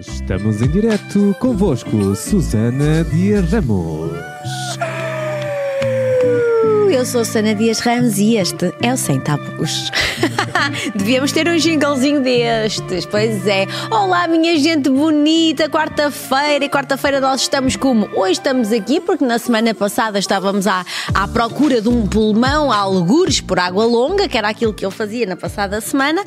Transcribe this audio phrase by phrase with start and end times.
[0.00, 4.10] Estamos em direto convosco, Susana Dias Ramos.
[6.90, 9.92] Eu sou Susana Dias Ramos e este é o Sem Tabus.
[10.94, 13.66] Devíamos ter um jinglezinho destes, pois é.
[13.90, 16.64] Olá, minha gente bonita, quarta-feira.
[16.64, 18.08] E quarta-feira nós estamos como?
[18.14, 22.76] Hoje estamos aqui porque na semana passada estávamos à, à procura de um pulmão a
[22.76, 26.22] algures por água longa, que era aquilo que eu fazia na passada semana.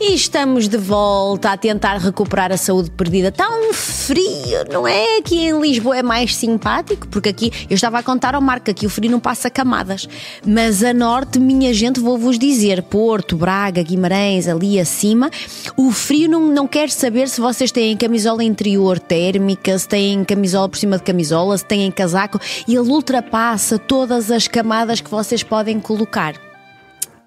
[0.00, 3.28] E estamos de volta a tentar recuperar a saúde perdida.
[3.28, 5.18] Está um frio, não é?
[5.18, 8.86] Aqui em Lisboa é mais simpático, porque aqui eu estava a contar ao Marco que
[8.86, 10.08] o frio não passa camadas.
[10.46, 15.30] Mas a norte, minha gente, vou-vos dizer, Porto, Braga, Guimarães, ali acima,
[15.76, 20.68] o frio não, não quer saber se vocês têm camisola interior térmica, se têm camisola
[20.68, 25.80] por cima de camisola, se têm casaco, ele ultrapassa todas as camadas que vocês podem
[25.80, 26.49] colocar.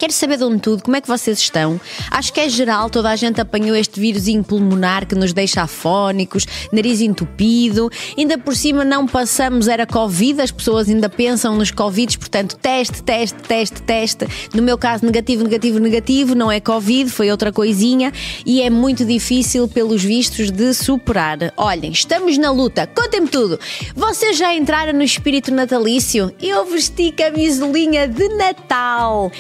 [0.04, 1.80] Quero saber de onde tudo, como é que vocês estão?
[2.12, 6.46] Acho que é geral, toda a gente apanhou este vírusinho pulmonar que nos deixa afónicos,
[6.74, 7.90] nariz entupido.
[8.18, 13.02] Ainda por cima não passamos, era Covid, as pessoas ainda pensam nos Covids, portanto, teste,
[13.02, 14.28] teste, teste, teste.
[14.54, 18.12] No meu caso, negativo, negativo, negativo, não é Covid, foi outra coisinha
[18.46, 21.54] e é muito difícil, pelos vistos, de superar.
[21.56, 23.58] Olhem, estamos na luta, contem-me tudo.
[23.96, 26.30] Vocês já entraram no espírito natalício?
[26.42, 29.32] Eu vesti camisolinha de Natal.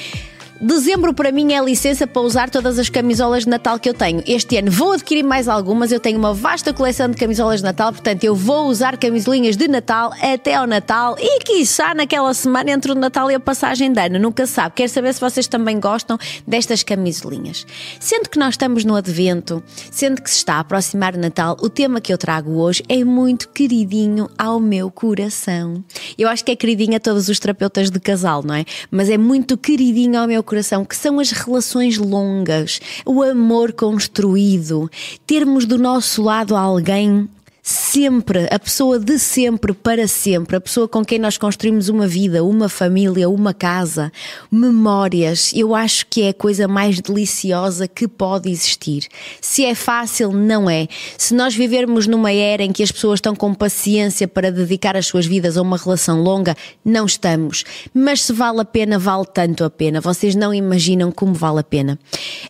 [0.65, 4.23] Dezembro para mim é licença para usar todas as camisolas de Natal que eu tenho.
[4.25, 7.91] Este ano vou adquirir mais algumas, eu tenho uma vasta coleção de camisolas de Natal,
[7.91, 12.93] portanto eu vou usar camisolinhas de Natal até ao Natal e quiçá naquela semana entre
[12.93, 14.75] o Natal e a passagem de ano, nunca sabe.
[14.75, 17.67] Quero saber se vocês também gostam destas camisolinhas.
[17.99, 21.69] Sendo que nós estamos no Advento, sendo que se está a aproximar o Natal, o
[21.69, 25.83] tema que eu trago hoje é muito queridinho ao meu coração.
[26.17, 28.63] Eu acho que é queridinho a todos os terapeutas de casal, não é?
[28.89, 33.73] Mas é muito queridinho ao meu coração coração, que são as relações longas, o amor
[33.73, 34.89] construído,
[35.25, 37.27] termos do nosso lado alguém
[37.65, 42.43] sempre, a pessoa de sempre para sempre, a pessoa com quem nós construímos uma vida,
[42.43, 44.11] uma família, uma casa,
[44.51, 49.07] memórias, eu acho que é a coisa mais deliciosa que pode existir.
[49.39, 50.89] Se é fácil, não é.
[51.17, 55.05] Se nós vivermos numa era em que as pessoas estão com paciência para dedicar as
[55.05, 57.63] suas vidas a uma relação longa, não estamos.
[57.93, 60.01] Mas se vale a pena, vale tanto a pena.
[60.01, 61.97] Vocês não imaginam como vale a pena.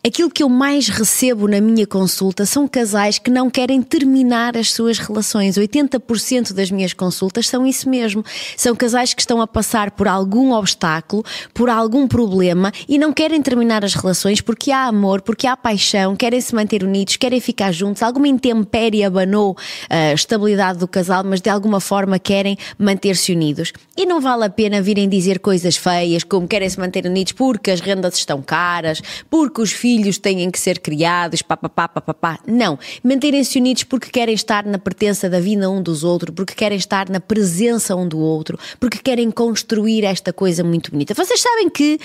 [0.03, 4.71] Aquilo que eu mais recebo na minha consulta são casais que não querem terminar as
[4.71, 5.55] suas relações.
[5.55, 8.23] 80% das minhas consultas são isso mesmo.
[8.57, 13.41] São casais que estão a passar por algum obstáculo, por algum problema e não querem
[13.41, 17.71] terminar as relações porque há amor, porque há paixão, querem se manter unidos, querem ficar
[17.71, 18.01] juntos.
[18.01, 19.55] Alguma intempérie abanou
[19.89, 23.73] a estabilidade do casal, mas de alguma forma querem manter-se unidos.
[23.95, 27.71] E não vale a pena virem dizer coisas feias como querem se manter unidos porque
[27.71, 32.39] as rendas estão caras, porque os filhos têm que ser criados, papapá, papapá.
[32.47, 32.77] Não.
[33.03, 37.09] Manterem-se unidos porque querem estar na pertença da vida um dos outros, porque querem estar
[37.09, 41.15] na presença um do outro, porque querem construir esta coisa muito bonita.
[41.15, 41.99] Vocês sabem que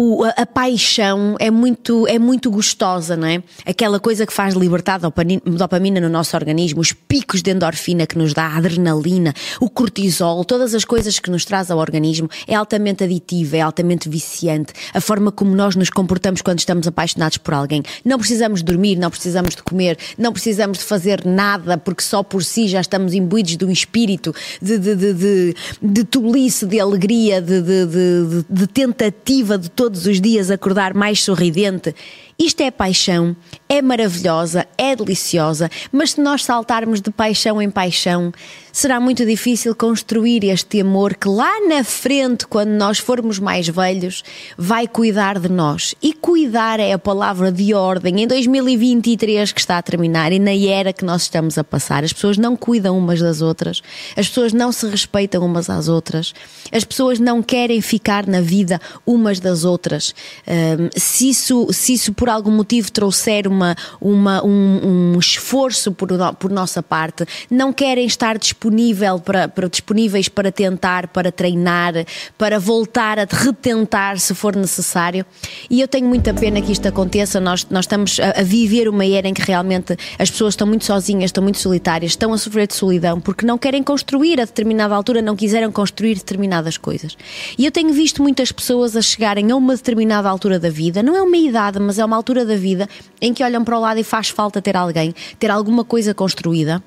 [0.00, 3.42] o, a, a, paixão é muito, é muito gostosa, não é?
[3.66, 8.32] Aquela coisa que faz libertar dopamina, no nosso organismo, os picos de endorfina que nos
[8.32, 13.02] dá, a adrenalina, o cortisol, todas as coisas que nos traz ao organismo, é altamente
[13.02, 14.72] aditiva, é altamente viciante.
[14.94, 17.82] A forma como nós nos comportamos quando estamos apaixonados por alguém.
[18.04, 22.44] Não precisamos dormir, não precisamos de comer, não precisamos de fazer nada, porque só por
[22.44, 24.32] si já estamos imbuídos de um espírito
[24.62, 29.87] de, de, de, de, de tolice, de alegria, de, de, de, de tentativa de todo
[29.88, 31.94] todos os dias acordar mais sorridente.
[32.40, 33.34] Isto é paixão,
[33.68, 38.32] é maravilhosa, é deliciosa, mas se nós saltarmos de paixão em paixão,
[38.72, 44.22] será muito difícil construir este amor que lá na frente, quando nós formos mais velhos,
[44.56, 45.96] vai cuidar de nós.
[46.00, 48.22] E cuidar é a palavra de ordem.
[48.22, 52.12] Em 2023 que está a terminar e na era que nós estamos a passar, as
[52.12, 53.82] pessoas não cuidam umas das outras,
[54.16, 56.32] as pessoas não se respeitam umas às outras,
[56.70, 60.14] as pessoas não querem ficar na vida umas das outras.
[60.46, 66.08] Um, se, isso, se isso por algum motivo trouxer uma, uma, um, um esforço por,
[66.38, 71.94] por nossa parte, não querem estar disponível para, para, disponíveis para tentar, para treinar,
[72.36, 75.24] para voltar a retentar se for necessário.
[75.70, 77.40] E eu tenho muita pena que isto aconteça.
[77.40, 80.84] Nós, nós estamos a, a viver uma era em que realmente as pessoas estão muito
[80.84, 84.94] sozinhas, estão muito solitárias, estão a sofrer de solidão porque não querem construir a determinada
[84.94, 87.16] altura, não quiseram construir determinadas coisas.
[87.56, 91.16] E eu tenho visto muitas pessoas a chegarem a uma determinada altura da vida, não
[91.16, 92.88] é uma idade, mas é uma altura da vida
[93.20, 96.82] em que olham para o lado e faz falta ter alguém, ter alguma coisa construída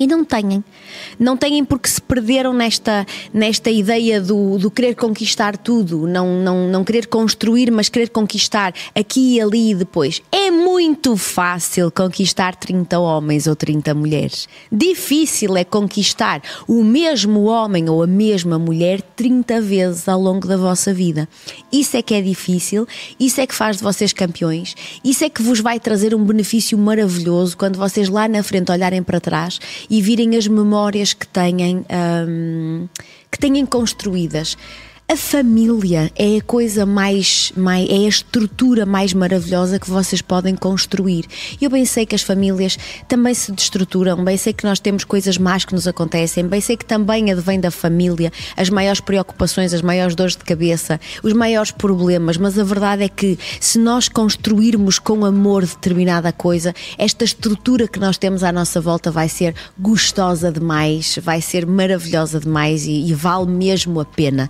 [0.00, 0.64] E não têm.
[1.18, 6.68] Não têm porque se perderam nesta, nesta ideia do, do querer conquistar tudo, não, não,
[6.68, 10.22] não querer construir, mas querer conquistar aqui e ali e depois.
[10.32, 14.48] É muito fácil conquistar 30 homens ou 30 mulheres.
[14.72, 20.56] Difícil é conquistar o mesmo homem ou a mesma mulher 30 vezes ao longo da
[20.56, 21.28] vossa vida.
[21.70, 22.88] Isso é que é difícil,
[23.18, 24.74] isso é que faz de vocês campeões,
[25.04, 29.02] isso é que vos vai trazer um benefício maravilhoso quando vocês lá na frente olharem
[29.02, 29.60] para trás
[29.90, 31.84] e virem as memórias que têm,
[32.28, 32.88] um,
[33.30, 34.56] que têm construídas.
[35.10, 40.54] A família é a coisa mais, mais, é a estrutura mais maravilhosa que vocês podem
[40.54, 41.24] construir.
[41.60, 42.78] Eu bem sei que as famílias
[43.08, 46.76] também se destruturam, bem sei que nós temos coisas más que nos acontecem, bem sei
[46.76, 51.72] que também advém da família as maiores preocupações, as maiores dores de cabeça, os maiores
[51.72, 57.88] problemas, mas a verdade é que se nós construirmos com amor determinada coisa, esta estrutura
[57.88, 63.08] que nós temos à nossa volta vai ser gostosa demais, vai ser maravilhosa demais e,
[63.08, 64.48] e vale mesmo a pena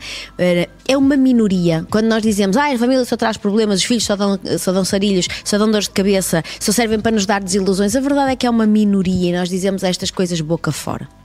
[0.86, 1.86] é uma minoria.
[1.90, 4.84] Quando nós dizemos, ah, a família só traz problemas, os filhos só dão, só dão
[4.84, 8.36] sarilhos, só dão dores de cabeça, só servem para nos dar desilusões, a verdade é
[8.36, 11.19] que é uma minoria e nós dizemos estas coisas boca fora.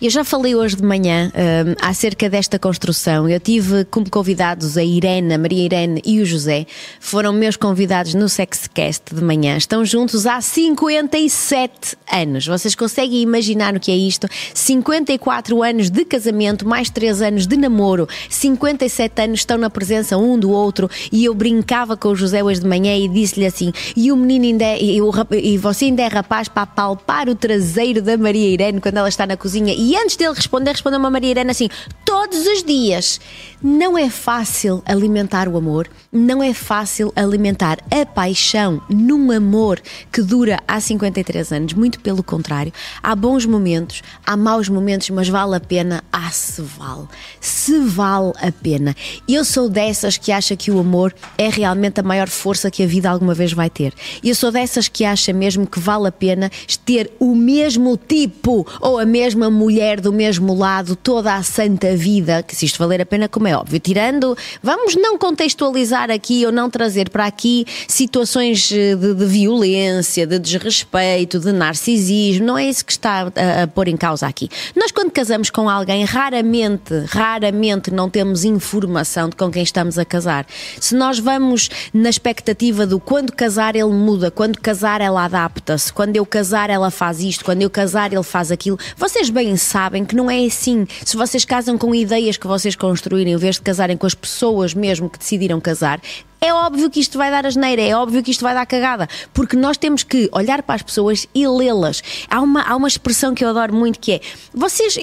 [0.00, 3.28] Eu já falei hoje de manhã um, acerca desta construção.
[3.28, 6.66] Eu tive como convidados a Irene, a Maria Irene e o José.
[6.98, 9.56] Foram meus convidados no Sexcast de manhã.
[9.56, 12.46] Estão juntos há 57 anos.
[12.46, 14.26] Vocês conseguem imaginar o que é isto?
[14.54, 20.38] 54 anos de casamento, mais 3 anos de namoro, 57 anos estão na presença um
[20.38, 20.88] do outro.
[21.12, 24.44] E eu brincava com o José hoje de manhã e disse-lhe assim: e o menino
[24.44, 28.48] ainda é, e, o, e você ainda é rapaz para palpar o traseiro da Maria
[28.48, 31.68] Irene quando ela está na cozinha E antes dele responder, respondeu uma Maria Irene assim:
[32.04, 33.20] todos os dias.
[33.62, 39.78] Não é fácil alimentar o amor, não é fácil alimentar a paixão num amor
[40.10, 41.74] que dura há 53 anos.
[41.74, 42.72] Muito pelo contrário.
[43.02, 46.02] Há bons momentos, há maus momentos, mas vale a pena.
[46.10, 47.06] Ah, se vale.
[47.38, 48.96] Se vale a pena.
[49.28, 52.86] Eu sou dessas que acha que o amor é realmente a maior força que a
[52.86, 53.92] vida alguma vez vai ter.
[54.24, 56.50] Eu sou dessas que acha mesmo que vale a pena
[56.86, 62.42] ter o mesmo tipo ou a mesma mulher do mesmo lado toda a santa vida,
[62.42, 66.52] que se isto valer a pena, como é óbvio, tirando, vamos não contextualizar aqui ou
[66.52, 72.66] não trazer para aqui situações eh, de, de violência, de desrespeito, de narcisismo, não é
[72.66, 74.48] isso que está a, a pôr em causa aqui.
[74.76, 80.04] Nós, quando casamos com alguém, raramente, raramente não temos informação de com quem estamos a
[80.04, 80.46] casar.
[80.80, 86.16] Se nós vamos na expectativa do quando casar ele muda, quando casar ela adapta-se, quando
[86.16, 90.04] eu casar ela faz isto, quando eu casar ele faz aquilo, vocês bem bem sabem
[90.04, 90.86] que não é assim.
[91.02, 94.74] Se vocês casam com ideias que vocês construírem, em vez de casarem com as pessoas
[94.74, 95.98] mesmo que decidiram casar,
[96.42, 99.56] é óbvio que isto vai dar asneira, é óbvio que isto vai dar cagada, porque
[99.56, 102.02] nós temos que olhar para as pessoas e lê-las.
[102.28, 104.20] Há uma, há uma expressão que eu adoro muito que é:
[104.52, 104.98] vocês,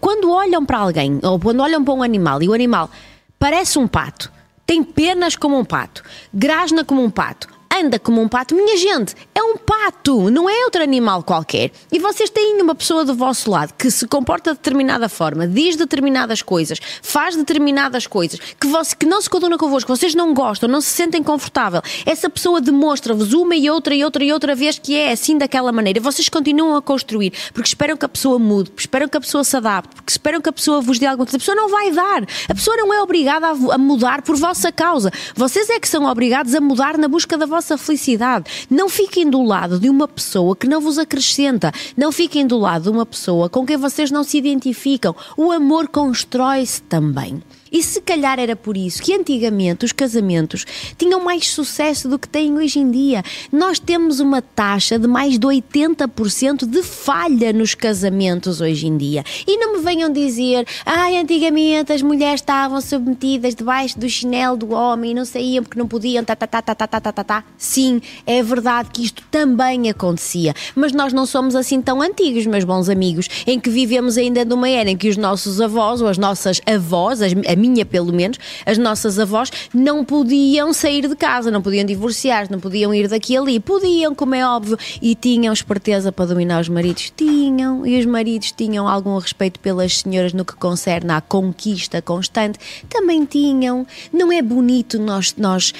[0.00, 2.90] quando olham para alguém, ou quando olham para um animal e o animal
[3.38, 4.32] parece um pato,
[4.64, 6.02] tem penas como um pato,
[6.32, 8.54] grasna como um pato, anda como um pato.
[8.54, 11.70] Minha gente, é um pato, não é outro animal qualquer.
[11.90, 15.76] E vocês têm uma pessoa do vosso lado que se comporta de determinada forma, diz
[15.76, 20.68] determinadas coisas, faz determinadas coisas, que, você, que não se conduna convosco, vocês não gostam,
[20.68, 21.82] não se sentem confortável.
[22.06, 25.72] Essa pessoa demonstra-vos uma e outra e outra e outra vez que é assim daquela
[25.72, 26.00] maneira.
[26.00, 29.42] Vocês continuam a construir porque esperam que a pessoa mude, porque esperam que a pessoa
[29.42, 31.36] se adapte, porque esperam que a pessoa vos dê alguma coisa.
[31.36, 32.22] A pessoa não vai dar.
[32.48, 35.10] A pessoa não é obrigada a mudar por vossa causa.
[35.34, 38.66] Vocês é que são obrigados a mudar na busca da vossa vossa felicidade.
[38.68, 41.72] Não fiquem do lado de uma pessoa que não vos acrescenta.
[41.96, 45.16] Não fiquem do lado de uma pessoa com quem vocês não se identificam.
[45.36, 47.42] O amor constrói-se também.
[47.74, 50.64] E se calhar era por isso que antigamente os casamentos
[50.96, 53.20] tinham mais sucesso do que têm hoje em dia.
[53.50, 59.24] Nós temos uma taxa de mais de 80% de falha nos casamentos hoje em dia.
[59.44, 64.56] E não me venham dizer, ai, ah, antigamente as mulheres estavam submetidas debaixo do chinelo
[64.56, 67.12] do homem e não saíam porque não podiam, tá, tá, tá, tá, tá, tá, tá,
[67.12, 67.44] tá, tá.
[67.58, 72.62] Sim, é verdade que isto também acontecia, mas nós não somos assim tão antigos, meus
[72.62, 76.18] bons amigos, em que vivemos ainda numa era em que os nossos avós ou as
[76.18, 77.32] nossas avós, as,
[77.64, 82.60] minha pelo menos, as nossas avós não podiam sair de casa, não podiam divorciar, não
[82.60, 83.58] podiam ir daqui ali.
[83.58, 87.12] Podiam, como é óbvio, e tinham esperteza para dominar os maridos.
[87.16, 92.58] Tinham, e os maridos tinham algum respeito pelas senhoras no que concerne à conquista constante.
[92.88, 93.86] Também tinham.
[94.12, 95.72] Não é bonito nós, nós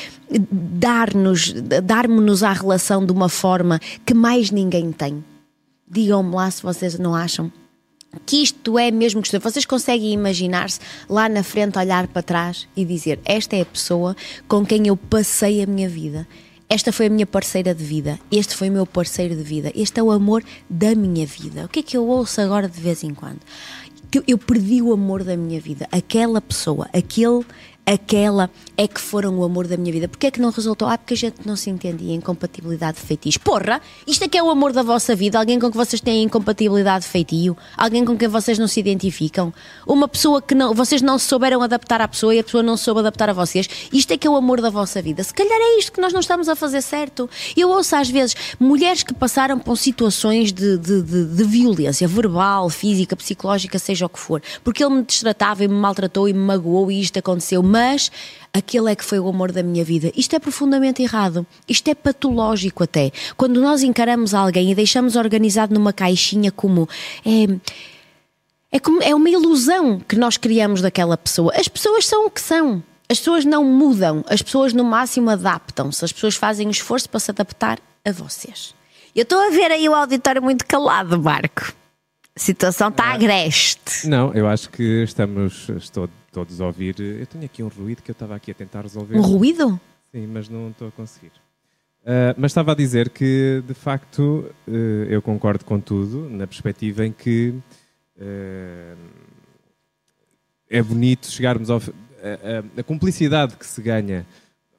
[0.50, 5.22] dar-nos darmos-nos à relação de uma forma que mais ninguém tem.
[5.86, 7.52] Digam-me lá se vocês não acham
[8.24, 9.40] que isto é mesmo questão.
[9.40, 14.16] Vocês conseguem imaginar-se lá na frente, olhar para trás e dizer: Esta é a pessoa
[14.48, 16.26] com quem eu passei a minha vida.
[16.68, 20.00] esta foi a minha parceira de vida, este foi o meu parceiro de vida, este
[20.00, 21.66] é o amor da minha vida.
[21.66, 23.40] O que é que eu ouço agora de vez em quando?
[24.26, 27.44] Eu perdi o amor da minha vida, aquela pessoa, aquele
[27.86, 30.08] aquela é que foram o amor da minha vida.
[30.08, 30.88] Porquê é que não resultou?
[30.88, 33.40] Ah, porque a gente não se entendia, incompatibilidade de feitiço.
[33.40, 36.22] Porra, isto é que é o amor da vossa vida, alguém com que vocês têm
[36.22, 39.52] incompatibilidade de feitio, alguém com quem vocês não se identificam,
[39.86, 43.00] uma pessoa que não, vocês não souberam adaptar à pessoa e a pessoa não soube
[43.00, 43.68] adaptar a vocês.
[43.92, 45.22] Isto é que é o amor da vossa vida.
[45.22, 47.28] Se calhar é isto que nós não estamos a fazer certo.
[47.56, 52.68] Eu ouço às vezes mulheres que passaram por situações de, de, de, de violência verbal,
[52.70, 56.40] física, psicológica, seja o que for, porque ele me destratava e me maltratou e me
[56.40, 58.12] magoou e isto aconteceu mas
[58.52, 60.12] aquele é que foi o amor da minha vida.
[60.14, 61.44] Isto é profundamente errado.
[61.68, 63.10] Isto é patológico até.
[63.36, 66.88] Quando nós encaramos alguém e deixamos organizado numa caixinha como
[67.26, 67.58] é,
[68.70, 71.52] é, como, é uma ilusão que nós criamos daquela pessoa.
[71.56, 72.80] As pessoas são o que são.
[73.08, 77.20] As pessoas não mudam, as pessoas no máximo adaptam-se, as pessoas fazem um esforço para
[77.20, 78.72] se adaptar a vocês.
[79.14, 81.74] Eu estou a ver aí o auditório muito calado, Marco.
[82.34, 84.08] A situação está agreste.
[84.08, 86.98] Não, eu acho que estamos, estou todos ouvir.
[86.98, 89.16] Eu tenho aqui um ruído que eu estava aqui a tentar resolver.
[89.16, 89.80] Um ruído?
[90.10, 91.30] Sim, mas não estou a conseguir.
[92.02, 94.70] Uh, mas estava a dizer que, de facto, uh,
[95.08, 97.54] eu concordo com tudo, na perspectiva em que
[98.18, 98.96] uh,
[100.68, 101.78] é bonito chegarmos ao.
[101.78, 104.26] A, a, a, cumplicidade que se ganha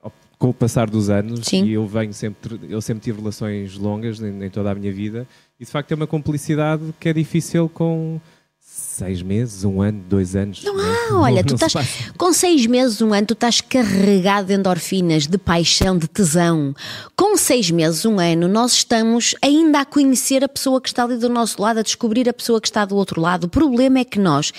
[0.02, 1.64] ao, com o passar dos anos, Sim.
[1.64, 5.28] e eu venho sempre, eu sempre tive relações longas em, em toda a minha vida,
[5.60, 8.20] e de facto é uma cumplicidade que é difícil com
[8.68, 10.64] seis meses, um ano, dois anos.
[10.64, 11.74] Não há, olha, tu estás
[12.18, 16.74] com seis meses, um ano, tu estás carregado de endorfinas, de paixão, de tesão.
[17.16, 21.18] Com seis meses, um ano, nós estamos ainda a conhecer a pessoa que está ali
[21.18, 23.44] do nosso lado, a descobrir a pessoa que está do outro lado.
[23.44, 24.52] O problema é que nós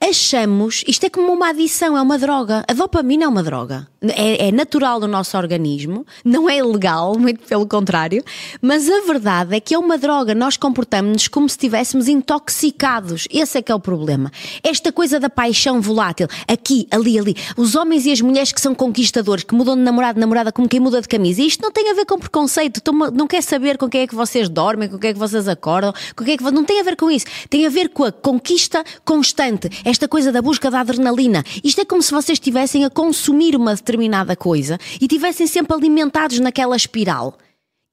[0.00, 2.64] achamos, isto é como uma adição, é uma droga.
[2.66, 3.86] A dopamina é uma droga.
[4.02, 8.24] É, é natural no nosso organismo, não é ilegal, muito pelo contrário,
[8.60, 10.34] mas a verdade é que é uma droga.
[10.34, 13.28] Nós comportamos-nos como se estivéssemos intoxicados.
[13.30, 14.30] Esse é que é o problema.
[14.62, 17.36] Esta coisa da paixão volátil, aqui, ali, ali.
[17.56, 20.80] Os homens e as mulheres que são conquistadores, que mudam de namorado, namorada como quem
[20.80, 21.42] muda de camisa.
[21.42, 22.80] Isto não tem a ver com preconceito.
[23.12, 25.92] Não quer saber com quem é que vocês dormem, com quem é que vocês acordam,
[26.16, 27.26] com quem é que não tem a ver com isso.
[27.48, 29.68] Tem a ver com a conquista constante.
[29.84, 31.44] Esta coisa da busca da adrenalina.
[31.62, 36.38] Isto é como se vocês estivessem a consumir uma determinada coisa e estivessem sempre alimentados
[36.38, 37.36] naquela espiral.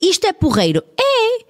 [0.01, 0.84] Isto é porreiro?
[1.00, 1.49] É!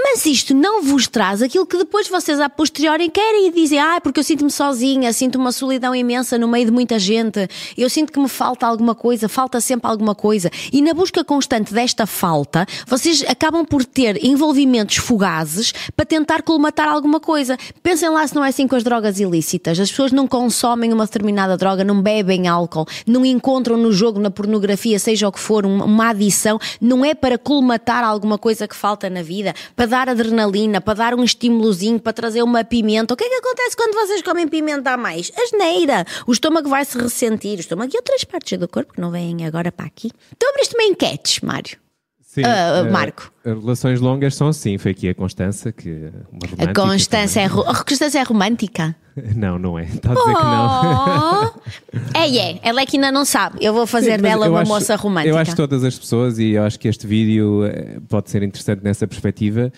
[0.00, 4.00] Mas isto não vos traz aquilo que depois vocês a posteriori querem e dizem, ah,
[4.00, 8.12] porque eu sinto-me sozinha, sinto uma solidão imensa no meio de muita gente, eu sinto
[8.12, 10.50] que me falta alguma coisa, falta sempre alguma coisa.
[10.72, 16.88] E na busca constante desta falta, vocês acabam por ter envolvimentos fugazes para tentar colmatar
[16.88, 17.56] alguma coisa.
[17.82, 19.80] Pensem lá se não é assim com as drogas ilícitas.
[19.80, 24.30] As pessoas não consomem uma determinada droga, não bebem álcool, não encontram no jogo, na
[24.30, 29.10] pornografia, seja o que for, uma adição, não é para colmatar alguma coisa que falta
[29.10, 33.14] na vida, para dar adrenalina, para dar um estímulozinho, para trazer uma pimenta.
[33.14, 35.32] O que é que acontece quando vocês comem pimenta a mais?
[35.36, 36.04] Asneira.
[36.26, 37.56] O estômago vai se ressentir.
[37.56, 40.10] O estômago e outras partes do corpo que não vêm agora para aqui.
[40.36, 41.87] Então abriste-me enquetes, Mário.
[42.28, 43.32] Sim, uh, Marco.
[43.42, 46.10] Relações longas são assim, foi aqui a Constança que
[46.58, 48.94] a Constança é, a Constança é romântica?
[49.34, 49.84] Não, não é.
[49.84, 50.36] Está a dizer oh.
[50.36, 52.12] que não.
[52.22, 52.60] é, é.
[52.62, 53.58] Ela é que ainda não sabe.
[53.60, 55.34] Eu vou fazer Sim, dela uma acho, moça romântica.
[55.34, 58.44] Eu acho que todas as pessoas, e eu acho que este vídeo eh, pode ser
[58.44, 59.72] interessante nessa perspectiva,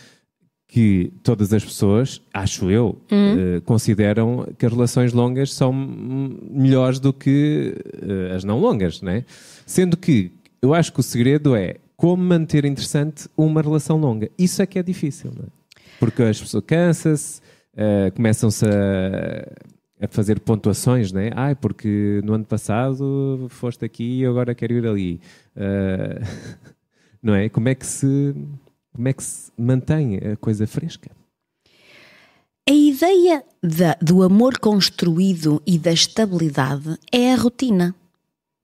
[0.68, 3.56] que todas as pessoas, acho eu, hum.
[3.56, 9.12] uh, consideram que as relações longas são melhores do que uh, as não longas, não
[9.12, 9.24] é?
[9.64, 10.30] Sendo que
[10.60, 14.30] eu acho que o segredo é como manter interessante uma relação longa.
[14.38, 15.48] Isso é que é difícil, não é?
[15.98, 17.42] Porque as pessoas cansam-se,
[17.74, 21.30] uh, começam-se a, a, fazer pontuações, não é?
[21.36, 25.20] Ah, porque no ano passado foste aqui e agora quero ir ali.
[25.54, 26.24] Uh,
[27.22, 27.50] não é?
[27.50, 28.34] Como é que se
[28.94, 31.10] como é que se mantém a coisa fresca?
[32.66, 37.94] A ideia da, do amor construído e da estabilidade é a rotina.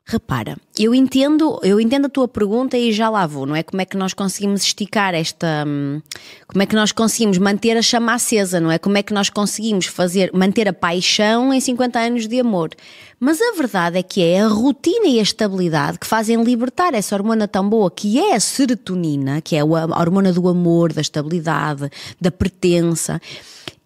[0.09, 3.65] Repara, eu entendo, eu entendo a tua pergunta e já lá vou, não é?
[3.65, 5.65] Como é que nós conseguimos esticar esta.
[5.67, 6.01] Hum,
[6.47, 8.79] como é que nós conseguimos manter a chama acesa, não é?
[8.79, 12.71] Como é que nós conseguimos fazer, manter a paixão em 50 anos de amor?
[13.19, 17.17] Mas a verdade é que é a rotina e a estabilidade que fazem libertar essa
[17.17, 21.91] hormona tão boa que é a serotonina, que é a hormona do amor, da estabilidade,
[22.21, 23.21] da pertença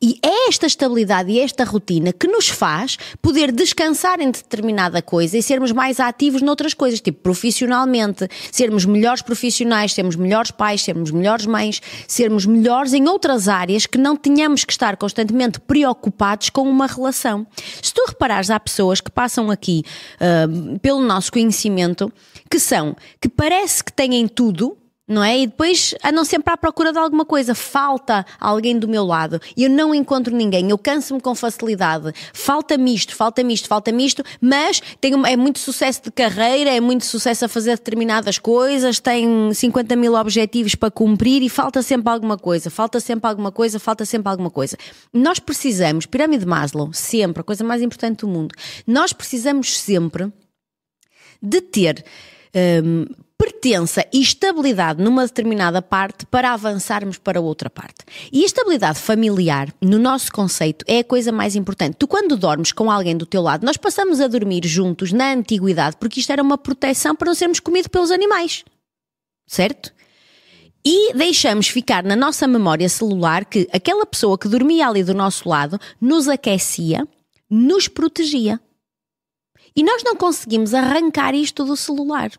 [0.03, 5.37] E é esta estabilidade e esta rotina que nos faz poder descansar em determinada coisa
[5.37, 11.11] e sermos mais ativos noutras coisas, tipo profissionalmente, sermos melhores profissionais, sermos melhores pais, sermos
[11.11, 16.63] melhores mães, sermos melhores em outras áreas que não tenhamos que estar constantemente preocupados com
[16.63, 17.47] uma relação.
[17.83, 19.85] Se tu reparares, há pessoas que passam aqui
[20.17, 22.11] uh, pelo nosso conhecimento
[22.51, 24.79] que são, que parece que têm tudo,
[25.11, 25.41] não é?
[25.41, 27.55] E depois andam sempre à procura de alguma coisa.
[27.55, 30.71] Falta alguém do meu lado eu não encontro ninguém.
[30.71, 32.13] Eu canso-me com facilidade.
[32.33, 37.05] Falta-me isto, falta-me isto, falta-me isto, mas tenho, é muito sucesso de carreira, é muito
[37.05, 42.39] sucesso a fazer determinadas coisas, tem 50 mil objetivos para cumprir e falta sempre alguma
[42.39, 44.77] coisa, falta sempre alguma coisa, falta sempre alguma coisa.
[45.13, 48.55] Nós precisamos, pirâmide de Maslow, sempre, a coisa mais importante do mundo,
[48.87, 50.33] nós precisamos sempre
[51.43, 52.05] de ter.
[52.85, 53.07] Um,
[53.41, 58.05] pertença e estabilidade numa determinada parte para avançarmos para outra parte.
[58.31, 61.97] E a estabilidade familiar, no nosso conceito, é a coisa mais importante.
[61.97, 65.97] Tu, quando dormes com alguém do teu lado, nós passamos a dormir juntos na antiguidade
[65.97, 68.63] porque isto era uma proteção para não sermos comidos pelos animais.
[69.47, 69.91] Certo?
[70.85, 75.49] E deixamos ficar na nossa memória celular que aquela pessoa que dormia ali do nosso
[75.49, 77.09] lado nos aquecia,
[77.49, 78.61] nos protegia.
[79.75, 82.31] E nós não conseguimos arrancar isto do celular.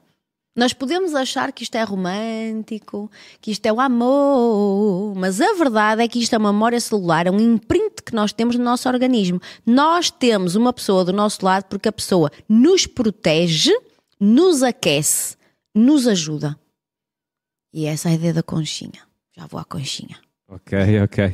[0.54, 6.04] Nós podemos achar que isto é romântico, que isto é o amor, mas a verdade
[6.04, 8.90] é que isto é uma memória celular, é um imprint que nós temos no nosso
[8.90, 9.42] organismo.
[9.66, 13.72] Nós temos uma pessoa do nosso lado porque a pessoa nos protege,
[14.20, 15.38] nos aquece,
[15.74, 16.60] nos ajuda.
[17.74, 19.02] E essa é a ideia da conchinha.
[19.38, 20.20] Já vou à conchinha.
[20.50, 21.34] Ok, ok.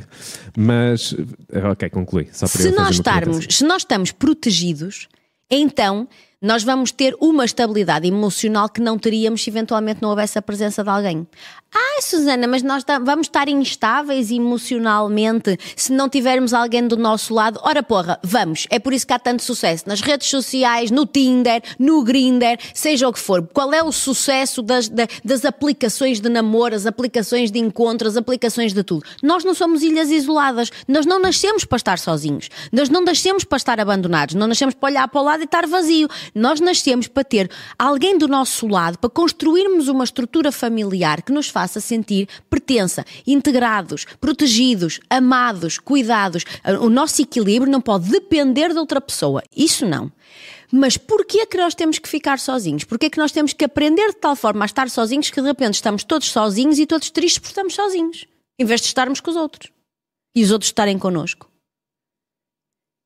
[0.56, 1.12] Mas,
[1.72, 2.28] ok, conclui.
[2.30, 5.08] Se, nós estarmos, se nós estamos protegidos,
[5.50, 6.06] então
[6.40, 10.84] nós vamos ter uma estabilidade emocional que não teríamos se eventualmente não houvesse a presença
[10.84, 11.26] de alguém.
[11.74, 17.60] Ah, Susana, mas nós vamos estar instáveis emocionalmente se não tivermos alguém do nosso lado.
[17.62, 18.66] Ora porra, vamos.
[18.70, 23.08] É por isso que há tanto sucesso nas redes sociais, no Tinder, no Grinder, seja
[23.08, 23.46] o que for.
[23.52, 28.72] Qual é o sucesso das, das aplicações de namoro, as aplicações de encontros, as aplicações
[28.72, 29.04] de tudo?
[29.22, 30.70] Nós não somos ilhas isoladas.
[30.86, 32.48] Nós não nascemos para estar sozinhos.
[32.72, 34.36] Nós não nascemos para estar abandonados.
[34.36, 36.08] Não nascemos para olhar para o lado e estar vazio.
[36.34, 41.48] Nós nascemos para ter alguém do nosso lado, para construirmos uma estrutura familiar que nos
[41.48, 46.44] faça sentir pertença, integrados, protegidos, amados, cuidados.
[46.80, 49.42] O nosso equilíbrio não pode depender de outra pessoa.
[49.56, 50.10] Isso não.
[50.70, 52.84] Mas porquê é que nós temos que ficar sozinhos?
[52.84, 55.46] Porquê é que nós temos que aprender de tal forma a estar sozinhos que de
[55.46, 58.26] repente estamos todos sozinhos e todos tristes porque estamos sozinhos,
[58.58, 59.70] em vez de estarmos com os outros
[60.36, 61.48] e os outros estarem connosco?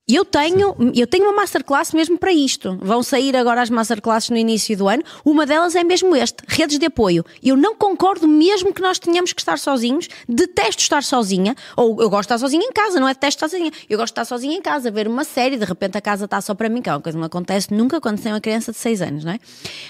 [0.08, 2.76] Eu tenho, eu tenho uma masterclass mesmo para isto.
[2.82, 5.02] Vão sair agora as masterclasses no início do ano.
[5.25, 7.25] Uma delas é mesmo este, redes de apoio.
[7.41, 10.08] Eu não concordo mesmo que nós tenhamos que estar sozinhos.
[10.28, 11.54] Detesto estar sozinha.
[11.76, 13.71] Ou eu gosto de estar sozinha em casa, não é detesto estar sozinha.
[13.88, 16.41] Eu gosto de estar sozinha em casa, ver uma série, de repente a casa está
[16.41, 18.73] só para mim, que é uma coisa que não acontece nunca quando tem uma criança
[18.73, 19.38] de 6 anos, não é?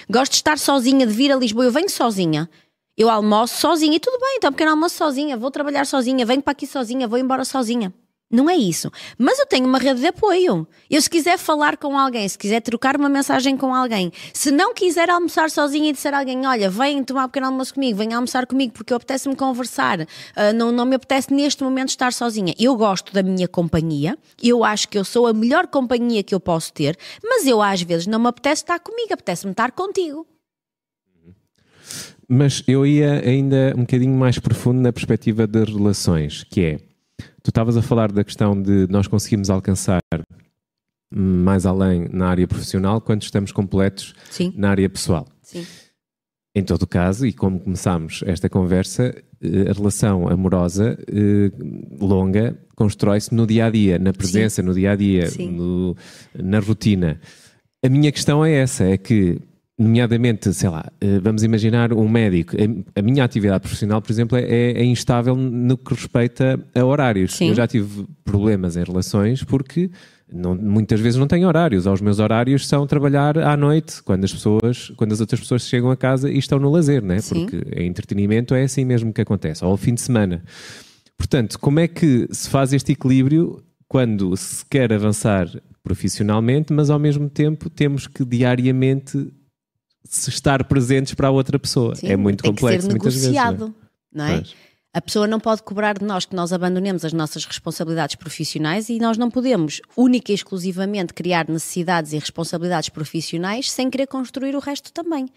[0.07, 1.65] Gosto de estar sozinha, de vir a Lisboa.
[1.65, 2.47] Eu venho sozinha.
[2.95, 6.51] Eu almoço sozinha e tudo bem, então pequeno almoço sozinha, vou trabalhar sozinha, venho para
[6.51, 7.91] aqui sozinha, vou embora sozinha.
[8.33, 8.89] Não é isso.
[9.15, 10.67] Mas eu tenho uma rede de apoio.
[10.89, 14.73] Eu, se quiser falar com alguém, se quiser trocar uma mensagem com alguém, se não
[14.73, 18.11] quiser almoçar sozinha e disser a alguém: Olha, vem tomar um pequeno almoço comigo, vem
[18.11, 20.05] almoçar comigo porque apetece-me conversar, uh,
[20.55, 22.55] não, não me apetece neste momento estar sozinha.
[22.57, 26.39] Eu gosto da minha companhia, eu acho que eu sou a melhor companhia que eu
[26.39, 30.25] posso ter, mas eu às vezes não me apetece estar comigo, apetece-me estar contigo.
[32.27, 36.92] Mas eu ia ainda um bocadinho mais profundo na perspectiva das relações, que é
[37.43, 39.99] Tu estavas a falar da questão de nós conseguirmos alcançar
[41.13, 44.53] mais além na área profissional quando estamos completos Sim.
[44.55, 45.27] na área pessoal.
[45.41, 45.65] Sim.
[46.55, 51.51] Em todo o caso, e como começámos esta conversa, eh, a relação amorosa eh,
[51.99, 54.67] longa constrói-se no dia a dia, na presença, Sim.
[54.67, 55.97] no dia a dia, no,
[56.33, 57.19] na rotina.
[57.83, 59.39] A minha questão é essa: é que
[59.83, 62.55] nomeadamente, sei lá, eh, vamos imaginar um médico.
[62.95, 67.35] A minha atividade profissional, por exemplo, é, é instável no que respeita a horários.
[67.35, 67.49] Sim.
[67.49, 69.91] Eu já tive problemas em relações porque
[70.31, 71.85] não, muitas vezes não tenho horários.
[71.85, 75.91] Os meus horários são trabalhar à noite, quando as pessoas, quando as outras pessoas chegam
[75.91, 77.19] a casa e estão no lazer, né?
[77.19, 77.45] Sim.
[77.45, 80.43] Porque em entretenimento é assim mesmo que acontece, ou ao fim de semana.
[81.17, 85.47] Portanto, como é que se faz este equilíbrio quando se quer avançar
[85.83, 89.31] profissionalmente, mas ao mesmo tempo temos que diariamente
[90.09, 91.95] estar presentes para a outra pessoa.
[91.95, 93.31] Sim, é muito complexo muitas vezes.
[93.33, 93.73] Não é?
[94.11, 94.43] Não é?
[94.95, 98.99] A pessoa não pode cobrar de nós que nós abandonemos as nossas responsabilidades profissionais e
[98.99, 104.59] nós não podemos, única e exclusivamente, criar necessidades e responsabilidades profissionais sem querer construir o
[104.59, 105.27] resto também.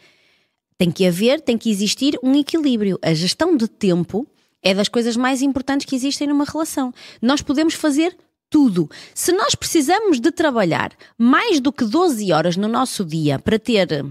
[0.77, 2.99] Tem que haver, tem que existir um equilíbrio.
[3.01, 4.27] A gestão de tempo
[4.63, 6.93] é das coisas mais importantes que existem numa relação.
[7.23, 8.15] Nós podemos fazer
[8.51, 8.91] tudo.
[9.15, 14.05] Se nós precisamos de trabalhar mais do que 12 horas no nosso dia para ter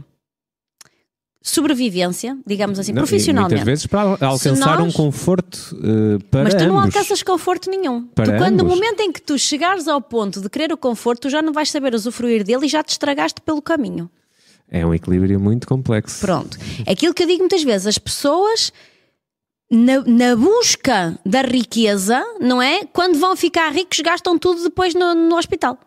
[1.47, 3.53] sobrevivência, digamos assim, Não, profissionalmente.
[3.53, 6.95] Muitas vezes para al- alcançar nós- um conforto eh, para Mas tu não ambos.
[6.95, 8.07] alcanças conforto nenhum.
[8.07, 11.21] Para tu, quando no momento em que tu chegares ao ponto de querer o conforto,
[11.21, 14.09] tu já não vais saber usufruir dele e já te estragaste pelo caminho.
[14.71, 16.19] É um equilíbrio muito complexo.
[16.19, 16.57] Pronto.
[16.87, 18.73] Aquilo que eu digo muitas vezes, as pessoas
[19.71, 22.85] na, na busca da riqueza, não é?
[22.85, 25.77] Quando vão ficar ricos, gastam tudo depois no, no hospital.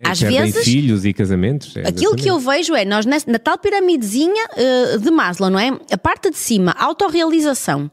[0.00, 1.76] É, às vezes- filhos e casamentos.
[1.76, 5.70] é, Aquilo que eu vejo é, nós na tal piramidezinha eh, de Maslow, não é?
[5.90, 7.90] A parte de cima, autorrealização.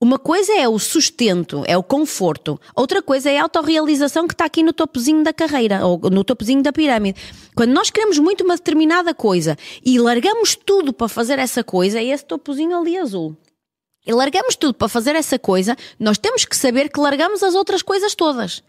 [0.00, 2.60] Uma coisa é o sustento, é o conforto.
[2.76, 6.62] Outra coisa é a autorrealização que está aqui no topozinho da carreira, ou no topozinho
[6.62, 7.18] da pirâmide.
[7.54, 12.04] Quando nós queremos muito uma determinada coisa e largamos tudo para fazer essa coisa, é
[12.04, 13.34] esse topozinho ali azul.
[14.06, 17.80] E largamos tudo para fazer essa coisa, nós temos que saber que largamos as outras
[17.80, 18.62] coisas todas.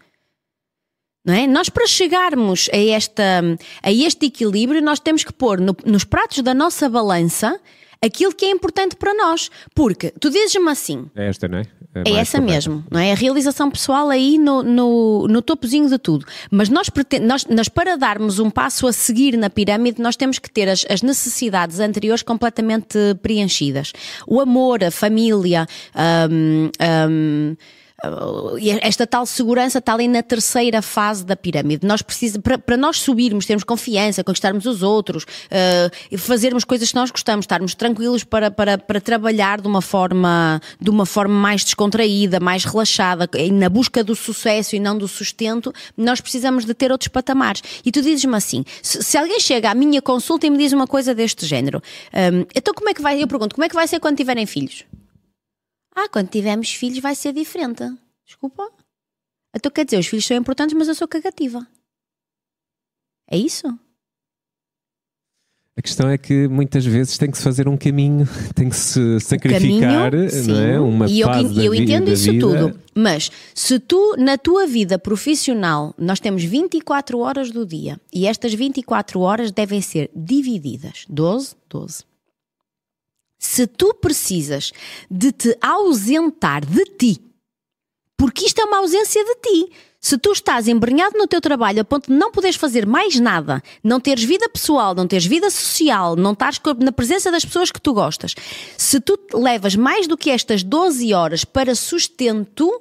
[1.26, 1.46] Não é?
[1.46, 3.42] Nós, para chegarmos a, esta,
[3.82, 7.58] a este equilíbrio, nós temos que pôr no- nos pratos da nossa balança
[8.00, 9.50] aquilo que é importante para nós.
[9.74, 11.62] Porque tu dizes-me assim, É esta, não é?
[11.94, 12.52] é mais essa correta.
[12.54, 13.10] mesmo, não é?
[13.10, 16.24] A realização pessoal aí no, no, no topozinho de tudo.
[16.50, 16.88] Mas nós,
[17.22, 20.84] nós, nós, para darmos um passo a seguir na pirâmide, nós temos que ter as,
[20.88, 23.92] as necessidades anteriores completamente preenchidas.
[24.26, 27.56] O amor, a família, Uh, e
[28.82, 31.86] esta tal segurança está ali na terceira fase da pirâmide.
[31.86, 36.94] Nós precisamos, para, para nós subirmos, termos confiança, conquistarmos os outros, uh, fazermos coisas que
[36.94, 41.64] nós gostamos, estarmos tranquilos para, para, para trabalhar de uma forma de uma forma mais
[41.64, 46.92] descontraída, mais relaxada, na busca do sucesso e não do sustento, nós precisamos de ter
[46.92, 47.62] outros patamares.
[47.84, 50.86] E tu dizes-me assim: se, se alguém chega à minha consulta e me diz uma
[50.86, 51.82] coisa deste género,
[52.12, 53.22] um, então como é que vai?
[53.22, 54.84] Eu pergunto, como é que vai ser quando tiverem filhos?
[55.96, 57.82] Ah, quando tivermos filhos vai ser diferente.
[58.24, 58.70] Desculpa.
[59.54, 61.66] Então quer dizer, os filhos são importantes, mas eu sou cagativa.
[63.30, 63.66] É isso?
[65.78, 69.20] A questão é que muitas vezes tem que se fazer um caminho, tem que se
[69.20, 70.80] sacrificar, caminho, não é?
[70.80, 72.46] Uma e eu, fase eu vi- entendo isso vida.
[72.46, 72.80] tudo.
[72.94, 78.54] Mas se tu, na tua vida profissional, nós temos 24 horas do dia e estas
[78.54, 82.04] 24 horas devem ser divididas 12, 12.
[83.38, 84.72] Se tu precisas
[85.10, 87.26] de te ausentar de ti,
[88.16, 89.72] porque isto é uma ausência de ti.
[90.00, 93.62] Se tu estás embrenhado no teu trabalho a ponto de não poderes fazer mais nada,
[93.82, 97.80] não teres vida pessoal, não teres vida social, não estás na presença das pessoas que
[97.80, 98.34] tu gostas,
[98.78, 102.80] se tu levas mais do que estas 12 horas para sustento,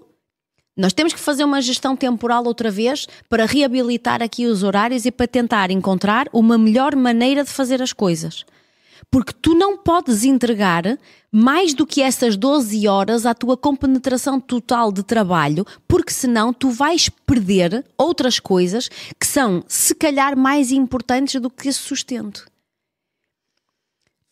[0.78, 5.12] nós temos que fazer uma gestão temporal outra vez para reabilitar aqui os horários e
[5.12, 8.46] para tentar encontrar uma melhor maneira de fazer as coisas.
[9.10, 10.98] Porque tu não podes entregar
[11.32, 16.70] mais do que essas 12 horas à tua compenetração total de trabalho, porque senão tu
[16.70, 18.89] vais perder outras coisas
[19.20, 22.46] que são, se calhar, mais importantes do que esse sustento.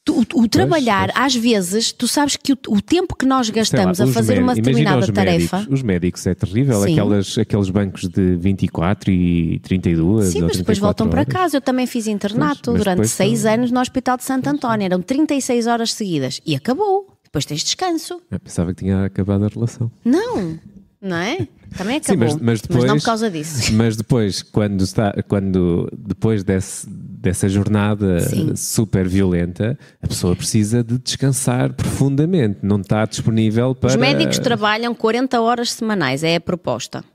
[0.05, 1.25] Tu- O, o trabalhar, pois.
[1.27, 4.41] às vezes, tu sabes que o, o tempo que nós Sei lá, gastamos a fazer
[4.43, 5.57] uma determinada os tarefa.
[5.59, 6.91] Médicos, os médicos é terrível, Sim.
[6.91, 10.25] aquelas, aqueles bancos de 24 e 32.
[10.25, 11.33] Sim, mas depois 34 voltam para horas.
[11.33, 11.57] casa.
[11.57, 14.85] Eu também fiz internato Pois, mas durante seis anos no Hospital de Santo António.
[14.85, 16.41] Eram 36 horas seguidas.
[16.45, 17.07] E acabou.
[17.23, 18.19] Depois tens descanso.
[18.29, 19.89] Eu pensava que tinha acabado a relação.
[20.03, 20.59] Não,
[21.01, 21.47] não é?
[21.77, 22.27] Também Sim, acabou.
[22.33, 23.73] mas, mas depois, não por causa disso.
[23.73, 26.87] Mas depois, quando está, quando depois desse,
[27.23, 28.53] dessa jornada Sim.
[28.53, 32.59] super violenta, a pessoa precisa de descansar profundamente.
[32.61, 36.97] Não está disponível para Os médicos trabalham 40 horas semanais, é a proposta.
[36.97, 37.07] nunca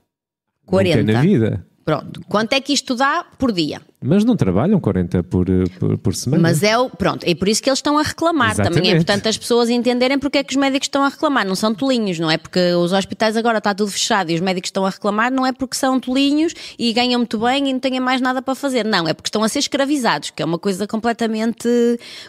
[0.65, 1.03] 40.
[1.03, 1.65] na vida.
[1.85, 2.21] Pronto.
[2.27, 3.81] Quanto é que isto dá por dia?
[4.01, 5.45] Mas não trabalham 40 por,
[5.77, 6.41] por, por semana.
[6.41, 6.89] Mas é o.
[6.89, 8.51] Pronto, é por isso que eles estão a reclamar.
[8.55, 8.91] Também é Exatamente.
[8.95, 11.45] importante as pessoas entenderem porque é que os médicos estão a reclamar.
[11.45, 12.37] Não são tolinhos, não é?
[12.37, 15.51] Porque os hospitais agora está tudo fechado e os médicos estão a reclamar, não é
[15.51, 18.85] porque são tolinhos e ganham muito bem e não têm mais nada para fazer.
[18.85, 21.67] Não, é porque estão a ser escravizados, que é uma coisa completamente,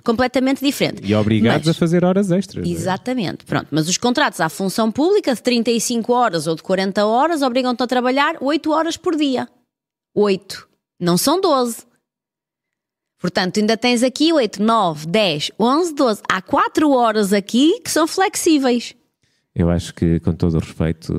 [0.03, 1.03] completamente diferente.
[1.05, 2.67] E obrigados Mas- a fazer horas extras.
[2.67, 2.69] é?
[2.69, 3.69] Exatamente, pronto.
[3.71, 7.87] Mas os contratos à função pública de 35 horas ou de 40 horas obrigam-te a
[7.87, 9.47] trabalhar 8 horas por dia.
[10.17, 10.69] 8.
[11.01, 11.79] Não são 12.
[13.21, 16.23] Portanto, ainda tens aqui 8, 9, 10, 11, 12.
[16.31, 18.95] Há 4 horas aqui que são flexíveis.
[19.55, 21.13] Eu acho que, com todo o respeito,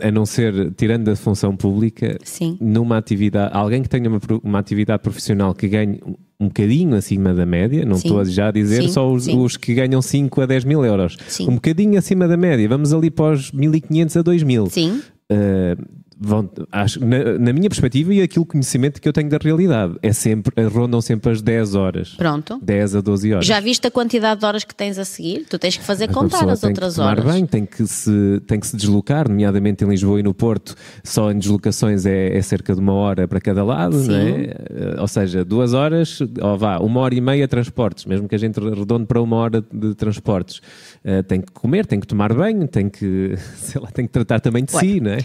[0.00, 2.56] a não ser, tirando da função pública, Sim.
[2.60, 5.98] numa atividade, alguém que tenha uma, uma atividade profissional que ganhe
[6.38, 8.08] um- bocadinho acima da média, não Sim.
[8.08, 10.84] estou a já a dizer Sim, só os, os que ganham 5 a 10 mil
[10.84, 11.48] euros, Sim.
[11.48, 14.66] um bocadinho acima da média, vamos ali para os 1500 a 2000.
[14.70, 19.38] Sim, Uh, vão, acho, na, na, minha perspectiva e aquilo conhecimento que eu tenho da
[19.40, 22.14] realidade, é sempre, rondam sempre as 10 horas.
[22.16, 22.58] Pronto.
[22.62, 23.46] 10 a 12 horas.
[23.46, 25.46] Já viste a quantidade de horas que tens a seguir?
[25.48, 27.24] Tu tens que fazer Mas contar as outras horas.
[27.24, 31.30] Bem, tem que se tem que se deslocar, nomeadamente em Lisboa e no Porto, só
[31.30, 35.00] em deslocações é, é cerca de uma hora para cada lado, é?
[35.00, 38.58] Ou seja, duas horas, ou vá, uma hora e meia transportes, mesmo que a gente
[38.58, 40.60] redonde para uma hora de transportes.
[41.04, 44.40] Uh, tem que comer, tem que tomar banho, tem que, sei lá, tem que tratar
[44.40, 44.80] também de Ué.
[44.80, 45.18] si, não é?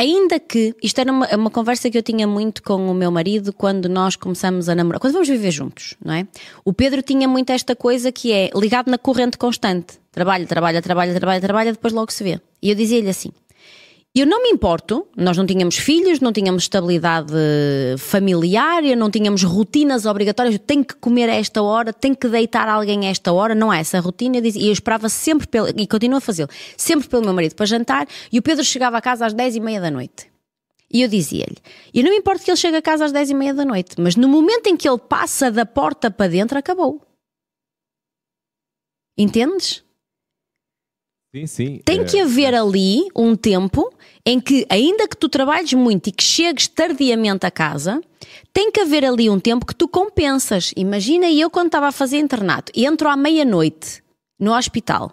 [0.00, 3.52] Ainda que, isto era uma, uma, conversa que eu tinha muito com o meu marido
[3.52, 6.24] quando nós começamos a namorar, quando vamos viver juntos, não é?
[6.64, 9.98] O Pedro tinha muito esta coisa que é ligado na corrente constante.
[10.12, 12.40] Trabalha, trabalha, trabalha, trabalha, trabalha, depois logo se vê.
[12.62, 13.32] E eu dizia-lhe assim:
[14.20, 17.32] eu não me importo, nós não tínhamos filhos, não tínhamos estabilidade
[17.98, 22.68] familiar, não tínhamos rotinas obrigatórias, eu tenho que comer a esta hora, tenho que deitar
[22.68, 24.38] alguém a esta hora, não é essa rotina.
[24.38, 28.06] E eu esperava sempre, pelo, e continuo a fazê-lo, sempre pelo meu marido para jantar,
[28.32, 30.30] e o Pedro chegava a casa às 10 e meia da noite.
[30.90, 31.58] E eu dizia-lhe:
[31.92, 33.96] Eu não me importo que ele chegue a casa às 10 e meia da noite,
[33.98, 37.02] mas no momento em que ele passa da porta para dentro, acabou.
[39.16, 39.82] Entendes?
[41.34, 41.80] Sim, sim.
[41.84, 43.92] Tem que é, haver ali um tempo
[44.24, 48.00] em que, ainda que tu trabalhes muito e que chegues tardiamente a casa,
[48.52, 50.72] tem que haver ali um tempo que tu compensas.
[50.76, 54.02] Imagina eu quando estava a fazer internato, entro à meia-noite
[54.40, 55.12] no hospital.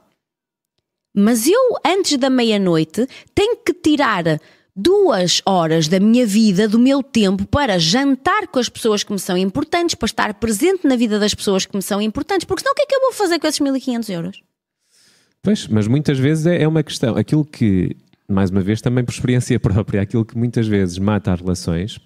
[1.13, 4.39] Mas eu, antes da meia-noite, tenho que tirar
[4.75, 9.19] duas horas da minha vida, do meu tempo, para jantar com as pessoas que me
[9.19, 12.73] são importantes, para estar presente na vida das pessoas que me são importantes, porque senão
[12.73, 14.44] o que é que eu vou fazer com esses 1500 euros?
[15.45, 17.15] Pois, mas muitas vezes é, é uma questão.
[17.15, 17.95] Aquilo que,
[18.27, 21.99] mais uma vez, também por experiência própria, aquilo que muitas vezes mata as relações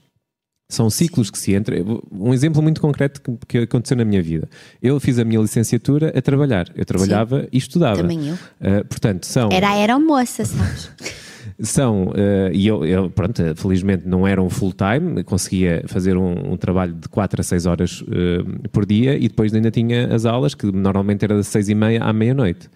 [0.69, 2.03] são ciclos que se entram.
[2.11, 4.47] Um exemplo muito concreto que, que, aconteceu na minha vida.
[4.83, 6.67] Eu fiz a minha licenciatura a trabalhar.
[6.75, 7.47] Eu trabalhava Sim.
[7.51, 8.01] e estudava.
[8.01, 8.35] Também eu.
[8.35, 9.49] Uh, portanto, são.
[9.51, 10.91] Era a aeromoça, sabes?
[11.61, 16.57] são, uh, e eu, eu, pronto, felizmente não era um full-time, conseguia fazer um, um,
[16.57, 20.53] trabalho de 4 a 6 horas uh, por dia e depois ainda tinha as aulas,
[20.53, 22.69] que normalmente era das 6 e meia à meia-noite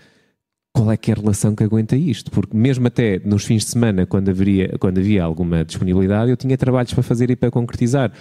[0.73, 2.31] qual é que é a relação que aguenta isto?
[2.31, 6.57] Porque mesmo até nos fins de semana, quando, haveria, quando havia alguma disponibilidade, eu tinha
[6.57, 8.11] trabalhos para fazer e para concretizar.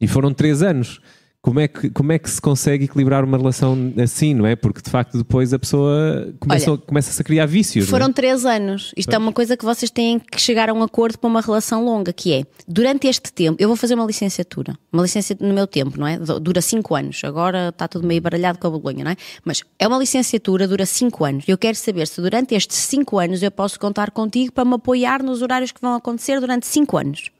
[0.00, 1.00] E foram três anos
[1.42, 4.54] como é, que, como é que se consegue equilibrar uma relação assim, não é?
[4.54, 7.88] Porque de facto depois a pessoa começa, Olha, começa a criar vícios.
[7.88, 8.12] Foram é?
[8.12, 8.92] três anos.
[8.94, 9.14] Isto pois.
[9.14, 12.12] é uma coisa que vocês têm que chegar a um acordo para uma relação longa,
[12.12, 15.98] que é durante este tempo, eu vou fazer uma licenciatura, uma licenciatura no meu tempo,
[15.98, 16.18] não é?
[16.18, 17.22] Dura cinco anos.
[17.24, 19.16] Agora está tudo meio baralhado com a Bolonha, não é?
[19.42, 21.44] Mas é uma licenciatura, dura cinco anos.
[21.48, 25.22] Eu quero saber se durante estes cinco anos eu posso contar contigo para me apoiar
[25.22, 27.30] nos horários que vão acontecer durante cinco anos.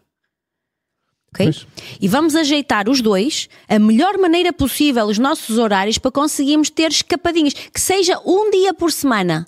[1.33, 1.55] Okay?
[2.01, 6.90] E vamos ajeitar os dois a melhor maneira possível os nossos horários para conseguirmos ter
[6.90, 9.47] escapadinhas, que seja um dia por semana.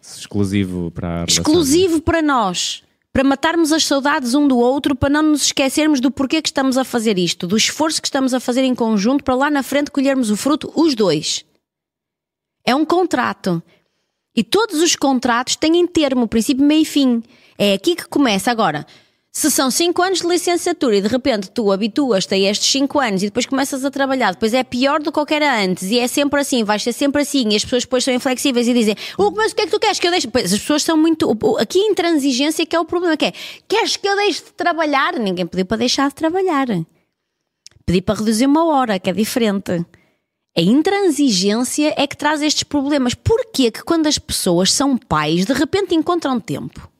[0.00, 2.82] Exclusivo para a Exclusivo para nós.
[3.12, 6.76] Para matarmos as saudades um do outro, para não nos esquecermos do porquê que estamos
[6.76, 9.90] a fazer isto, do esforço que estamos a fazer em conjunto para lá na frente
[9.90, 11.44] colhermos o fruto, os dois.
[12.64, 13.62] É um contrato.
[14.34, 17.22] E todos os contratos têm termo, princípio, meio e fim.
[17.56, 18.50] É aqui que começa.
[18.50, 18.86] Agora,
[19.36, 23.22] se são 5 anos de licenciatura e de repente tu habituas-te a estes 5 anos
[23.22, 26.40] e depois começas a trabalhar, depois é pior do que era antes e é sempre
[26.40, 29.52] assim, vais ser sempre assim e as pessoas depois são inflexíveis e dizem oh, mas
[29.52, 30.26] o que é que tu queres que eu deixe?
[30.26, 31.30] Pois, as pessoas são muito.
[31.58, 33.32] Aqui em intransigência que é o problema, que é
[33.68, 35.18] queres que eu deixe de trabalhar?
[35.18, 36.68] Ninguém pediu para deixar de trabalhar.
[37.84, 39.84] Pedi para reduzir uma hora, que é diferente.
[40.56, 43.12] A intransigência é que traz estes problemas.
[43.12, 46.95] Porquê que quando as pessoas são pais, de repente encontram tempo?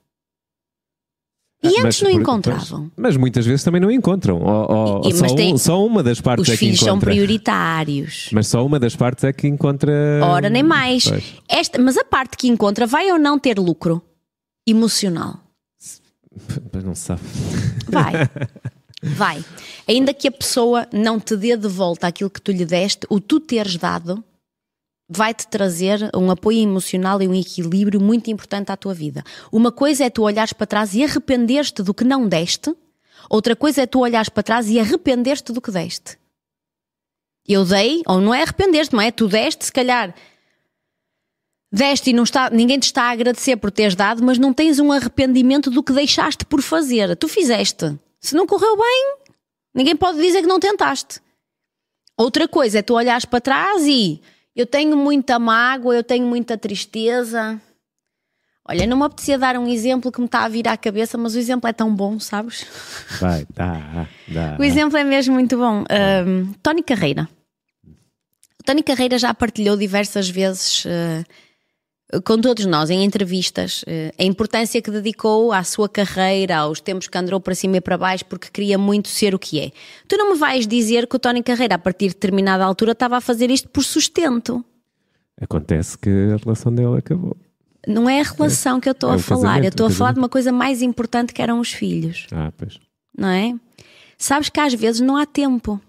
[1.63, 2.91] E antes mas, não encontravam.
[2.95, 4.39] Mas muitas vezes também não encontram.
[4.39, 6.99] Ou, ou e, só, tem, um, só, uma das partes os é que filhos são
[6.99, 8.29] prioritários.
[8.31, 9.91] Mas só uma das partes é que encontra.
[10.23, 11.11] Ora, nem mais.
[11.49, 14.01] Esta, mas a parte que encontra vai ou não ter lucro
[14.67, 15.39] emocional?
[16.71, 17.21] Mas não sabe.
[17.89, 18.13] Vai.
[19.01, 19.45] Vai.
[19.87, 23.19] Ainda que a pessoa não te dê de volta aquilo que tu lhe deste, o
[23.19, 24.23] tu teres dado
[25.09, 29.23] vai-te trazer um apoio emocional e um equilíbrio muito importante à tua vida.
[29.51, 32.75] Uma coisa é tu olhares para trás e arrepender-te do que não deste,
[33.29, 36.17] outra coisa é tu olhares para trás e arrepender-te do que deste.
[37.47, 39.09] Eu dei, ou não é arrepender-te, não é?
[39.09, 40.13] Tu deste, se calhar
[41.71, 44.79] deste e não está, ninguém te está a agradecer por teres dado, mas não tens
[44.79, 47.15] um arrependimento do que deixaste por fazer.
[47.15, 47.97] Tu fizeste.
[48.19, 49.15] Se não correu bem,
[49.73, 51.21] ninguém pode dizer que não tentaste.
[52.17, 54.21] Outra coisa é tu olhares para trás e
[54.57, 57.61] eu tenho muita mágoa, eu tenho muita tristeza.
[58.67, 61.35] Olha, não me apetecia dar um exemplo que me está a vir à cabeça, mas
[61.35, 62.65] o exemplo é tão bom, sabes?
[63.21, 64.57] Vai, dá, dá.
[64.59, 65.83] O exemplo é mesmo muito bom.
[66.25, 67.29] Um, Tony Carreira.
[68.59, 71.23] O Tony Carreira já partilhou diversas vezes uh,
[72.23, 77.07] com todos nós, em entrevistas, eh, a importância que dedicou à sua carreira, aos tempos
[77.07, 79.71] que andou para cima e para baixo, porque queria muito ser o que é.
[80.07, 83.17] Tu não me vais dizer que o Tony Carreira, a partir de determinada altura, estava
[83.17, 84.63] a fazer isto por sustento.
[85.39, 87.35] Acontece que a relação dele acabou.
[87.85, 90.13] Não é a relação é, que eu estou é a falar, eu estou a falar
[90.13, 92.27] de uma coisa mais importante que eram os filhos.
[92.31, 92.79] Ah, pois.
[93.17, 93.53] Não é?
[94.17, 95.79] Sabes que às vezes não há tempo.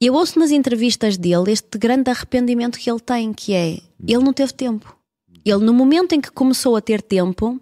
[0.00, 4.32] Eu ouço nas entrevistas dele este grande arrependimento que ele tem, que é ele não
[4.32, 4.96] teve tempo.
[5.44, 7.60] Ele, no momento em que começou a ter tempo,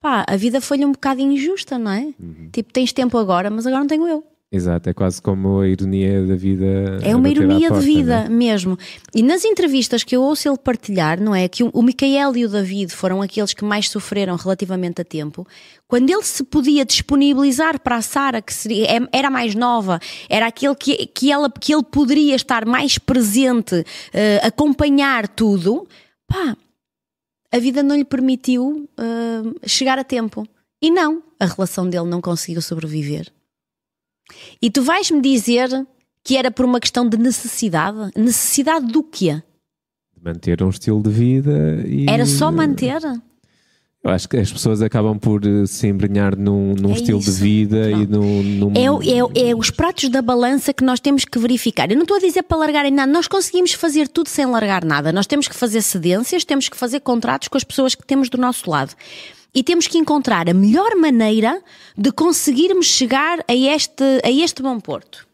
[0.00, 2.14] pá, a vida foi-lhe um bocado injusta, não é?
[2.18, 2.50] Uhum.
[2.52, 4.24] Tipo, tens tempo agora, mas agora não tenho eu.
[4.50, 6.98] Exato, é quase como a ironia da vida.
[7.02, 8.28] É uma ironia porta, de vida é?
[8.30, 8.78] mesmo.
[9.14, 11.46] E nas entrevistas que eu ouço ele partilhar, não é?
[11.48, 15.46] Que o Micael e o David foram aqueles que mais sofreram relativamente a tempo.
[15.86, 20.46] Quando ele se podia disponibilizar para a Sara, que seria, é, era mais nova, era
[20.46, 25.86] aquele que, que, ela, que ele poderia estar mais presente, uh, acompanhar tudo,
[26.26, 26.56] pá,
[27.52, 30.48] a vida não lhe permitiu uh, chegar a tempo.
[30.80, 33.30] E não, a relação dele não conseguiu sobreviver.
[34.60, 35.68] E tu vais-me dizer
[36.24, 38.10] que era por uma questão de necessidade?
[38.16, 39.42] Necessidade do quê?
[40.16, 42.06] De manter um estilo de vida e...
[42.08, 43.00] Era só manter?
[44.02, 47.32] Eu acho que as pessoas acabam por eh, se embrenhar num, num é estilo isso.
[47.32, 48.02] de vida não.
[48.02, 48.42] e num.
[48.42, 48.72] num...
[48.74, 51.90] É, é, é, os pratos da balança que nós temos que verificar.
[51.90, 55.12] Eu não estou a dizer para largarem nada, nós conseguimos fazer tudo sem largar nada.
[55.12, 58.38] Nós temos que fazer cedências, temos que fazer contratos com as pessoas que temos do
[58.38, 58.94] nosso lado
[59.54, 61.62] e temos que encontrar a melhor maneira
[61.96, 65.28] de conseguirmos chegar a este, a este bom porto.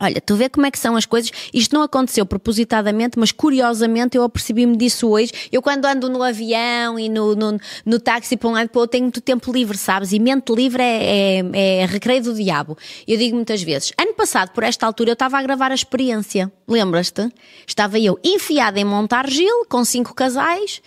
[0.00, 1.32] Olha, tu vê como é que são as coisas.
[1.52, 5.32] Isto não aconteceu propositadamente, mas curiosamente eu apercebi-me disso hoje.
[5.50, 8.86] Eu, quando ando no avião e no, no, no táxi para um lado para o
[8.86, 10.12] tenho muito tempo livre, sabes?
[10.12, 12.78] E mente livre é, é, é recreio do diabo.
[13.08, 13.92] Eu digo muitas vezes.
[13.98, 16.52] Ano passado, por esta altura, eu estava a gravar a experiência.
[16.68, 17.28] Lembras-te?
[17.66, 20.80] Estava eu enfiada em Montargil, com cinco casais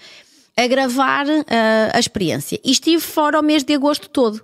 [0.58, 1.44] a gravar uh,
[1.94, 2.60] a experiência.
[2.64, 4.42] E estive fora o mês de agosto todo.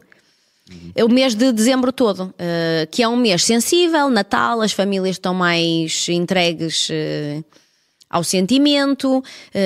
[0.70, 1.06] Uhum.
[1.06, 5.34] O mês de dezembro todo, uh, que é um mês sensível, Natal, as famílias estão
[5.34, 7.46] mais entregues uh,
[8.10, 9.22] ao sentimento,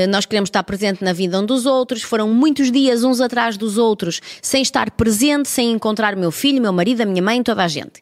[0.10, 2.01] nós queremos estar presente na vida um dos outros.
[2.01, 6.73] Foram muitos dias uns atrás dos outros, sem estar presente, sem encontrar meu filho, meu
[6.73, 8.01] marido, a minha mãe, toda a gente.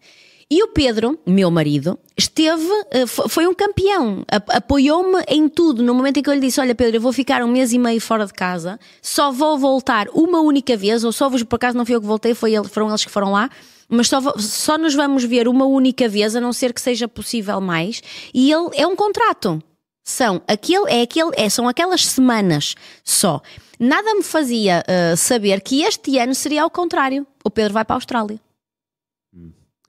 [0.52, 5.84] E o Pedro, meu marido, esteve, eh, foi um campeão, apoiou-me em tudo.
[5.84, 7.78] No momento em que eu lhe disse: Olha, Pedro, eu vou ficar um mês e
[7.78, 11.78] meio fora de casa, só vou voltar uma única vez, ou só vos, por acaso
[11.78, 13.48] não fui eu que voltei, foi ele, foram eles que foram lá,
[13.88, 17.62] mas só, só nos vamos ver uma única vez, a não ser que seja possível
[17.62, 18.02] mais.
[18.34, 19.62] E ele é um contrato.
[20.04, 23.40] São, aquele, é aquele, é, são aquelas semanas só.
[23.80, 27.28] Nada me fazia uh, saber que este ano seria ao contrário.
[27.46, 28.40] O Pedro vai para a Austrália.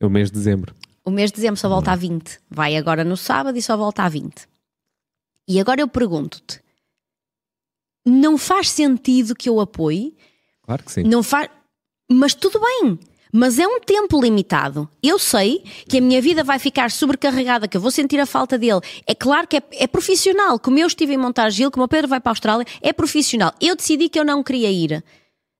[0.01, 0.75] O mês de dezembro.
[1.05, 2.41] O mês de dezembro só volta a 20.
[2.51, 4.49] Vai agora no sábado e só volta a 20.
[5.49, 6.61] E agora eu pergunto-te:
[8.05, 10.17] não faz sentido que eu apoie?
[10.63, 11.03] Claro que sim.
[11.03, 11.49] Não faz.
[12.11, 12.99] Mas tudo bem.
[13.33, 14.89] Mas é um tempo limitado.
[15.01, 18.59] Eu sei que a minha vida vai ficar sobrecarregada, que eu vou sentir a falta
[18.59, 18.81] dele.
[19.07, 20.59] É claro que é, é profissional.
[20.59, 23.53] Como eu estive em Montargil, como o Pedro vai para a Austrália, é profissional.
[23.61, 25.05] Eu decidi que eu não queria ir.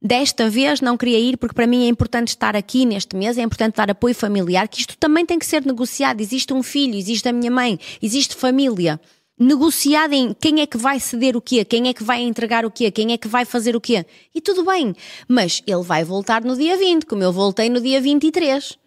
[0.03, 3.43] Desta vez não queria ir porque para mim é importante estar aqui neste mês, é
[3.43, 6.23] importante dar apoio familiar, que isto também tem que ser negociado.
[6.23, 8.99] Existe um filho, existe a minha mãe, existe família.
[9.39, 12.71] Negociado em quem é que vai ceder o quê, quem é que vai entregar o
[12.71, 14.07] quê, quem é que vai fazer o quê.
[14.35, 14.95] E tudo bem,
[15.29, 18.79] mas ele vai voltar no dia 20, como eu voltei no dia 23.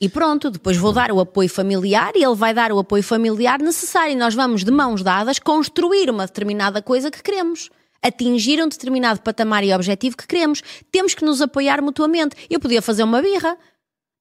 [0.00, 3.58] E pronto, depois vou dar o apoio familiar e ele vai dar o apoio familiar
[3.60, 7.70] necessário e nós vamos de mãos dadas construir uma determinada coisa que queremos
[8.02, 10.62] atingir um determinado patamar e objetivo que queremos.
[10.90, 12.36] Temos que nos apoiar mutuamente.
[12.50, 13.56] Eu podia fazer uma birra.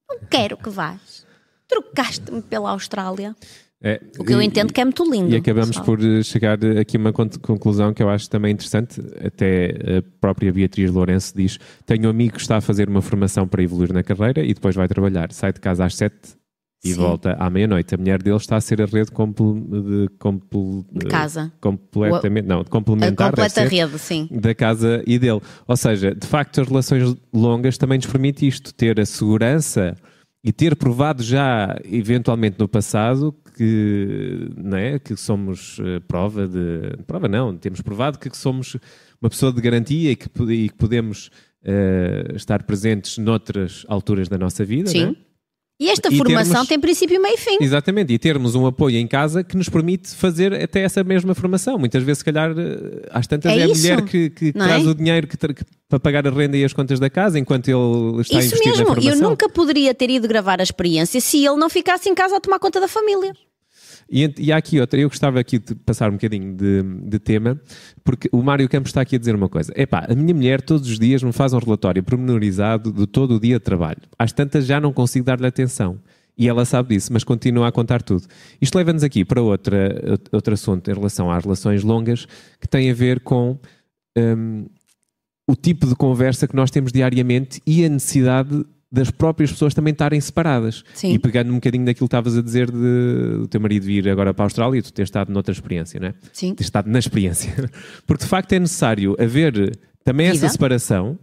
[0.10, 1.26] Não quero que vás.
[1.68, 3.36] Trocaste-me pela Austrália.
[3.84, 5.34] É, o que eu entendo que é muito lindo.
[5.34, 5.86] E acabamos pessoal.
[5.86, 9.02] por chegar aqui a uma conclusão que eu acho também interessante.
[9.26, 13.48] Até a própria Beatriz Lourenço diz: Tenho um amigo que está a fazer uma formação
[13.48, 15.32] para evoluir na carreira e depois vai trabalhar.
[15.32, 16.41] Sai de casa às sete
[16.84, 17.00] e Sim.
[17.00, 17.94] volta à meia-noite.
[17.94, 21.52] A mulher dele está a ser a rede compl de, compl de casa.
[21.62, 23.28] Completamente, o, não, complementar.
[23.28, 24.28] A completa rede, sim.
[24.32, 25.42] Da casa e dele.
[25.68, 29.96] Ou seja, de facto, as relações longas também nos permite isto, ter a segurança
[30.44, 36.98] e ter provado já, eventualmente no passado, que, não é, que somos uh, prova de.
[37.06, 38.76] Prova não, temos provado que somos
[39.22, 41.28] uma pessoa de garantia e que, e que podemos
[41.64, 44.90] uh, estar presentes noutras alturas da nossa vida.
[44.90, 45.06] Sim.
[45.06, 45.31] Não é?
[45.82, 47.58] E esta e formação termos, tem princípio, meio e fim.
[47.60, 51.80] Exatamente, e termos um apoio em casa que nos permite fazer até essa mesma formação.
[51.80, 54.88] Muitas vezes, se calhar, eh, às tantas é, é a mulher que, que traz é?
[54.88, 58.22] o dinheiro que, que, para pagar a renda e as contas da casa enquanto ele
[58.22, 58.80] está isso investido mesmo.
[58.80, 59.12] na formação.
[59.12, 62.40] Eu nunca poderia ter ido gravar a experiência se ele não ficasse em casa a
[62.40, 63.34] tomar conta da família.
[64.12, 67.60] E, e há aqui outra, eu gostava aqui de passar um bocadinho de, de tema,
[68.04, 69.72] porque o Mário Campos está aqui a dizer uma coisa.
[69.74, 73.40] Epá, a minha mulher todos os dias me faz um relatório pormenorizado de todo o
[73.40, 74.02] dia de trabalho.
[74.20, 75.98] Às tantas já não consigo dar-lhe atenção.
[76.38, 78.26] E ela sabe disso, mas continua a contar tudo.
[78.60, 82.26] Isto leva-nos aqui para outra, outro assunto em relação às relações longas,
[82.60, 83.58] que tem a ver com
[84.18, 84.66] um,
[85.48, 89.94] o tipo de conversa que nós temos diariamente e a necessidade das próprias pessoas também
[89.94, 90.84] estarem separadas.
[90.94, 91.14] Sim.
[91.14, 94.34] E pegando um bocadinho daquilo que estavas a dizer de o teu marido vir agora
[94.34, 96.14] para a Austrália e tu ter estado noutra experiência, não é?
[96.34, 96.54] Sim.
[96.54, 97.70] Ter estado na experiência.
[98.06, 100.46] Porque de facto é necessário haver também Vida.
[100.46, 101.18] essa separação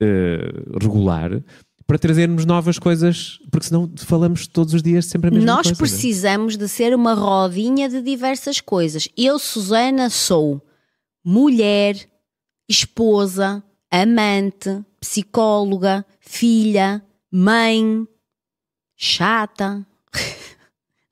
[0.00, 1.42] eh, regular
[1.86, 5.70] para trazermos novas coisas, porque senão falamos todos os dias sempre a mesma Nós coisa.
[5.70, 5.78] não é?
[5.78, 9.08] precisamos de ser uma rodinha de diversas coisas.
[9.16, 10.62] Eu, Susana, sou
[11.24, 11.96] mulher,
[12.68, 18.06] esposa, amante, psicóloga, filha, mãe,
[18.96, 19.84] chata.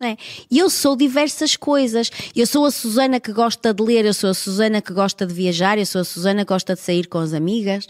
[0.03, 0.17] É?
[0.51, 2.11] E eu sou diversas coisas.
[2.35, 5.35] Eu sou a Susana que gosta de ler, eu sou a Susana que gosta de
[5.35, 7.87] viajar, eu sou a Susana que gosta de sair com as amigas.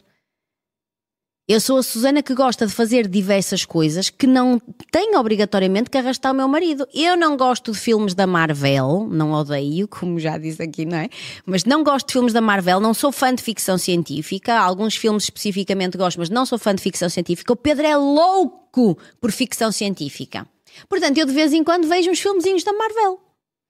[1.52, 5.98] Eu sou a Susana que gosta de fazer diversas coisas que não tem obrigatoriamente que
[5.98, 6.86] arrastar o meu marido.
[6.94, 11.08] Eu não gosto de filmes da Marvel, não odeio, como já disse aqui, não é?
[11.44, 14.60] Mas não gosto de filmes da Marvel, não sou fã de ficção científica.
[14.60, 17.52] Alguns filmes especificamente gosto, mas não sou fã de ficção científica.
[17.52, 20.46] O Pedro é louco por ficção científica.
[20.88, 23.18] Portanto, eu de vez em quando vejo uns filmezinhos da Marvel.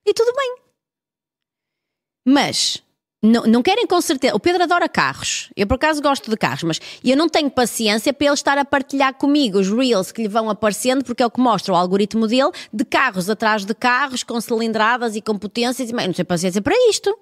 [0.07, 0.57] E tudo bem.
[2.26, 2.83] Mas
[3.23, 4.35] não, não querem com certeza.
[4.35, 5.51] O Pedro adora carros.
[5.55, 8.64] Eu por acaso gosto de carros, mas eu não tenho paciência para ele estar a
[8.64, 12.27] partilhar comigo os reels que lhe vão aparecendo, porque é o que mostra o algoritmo
[12.27, 15.91] dele de carros atrás de carros, com cilindradas e com potências.
[15.91, 17.14] Eu não tenho paciência para isto.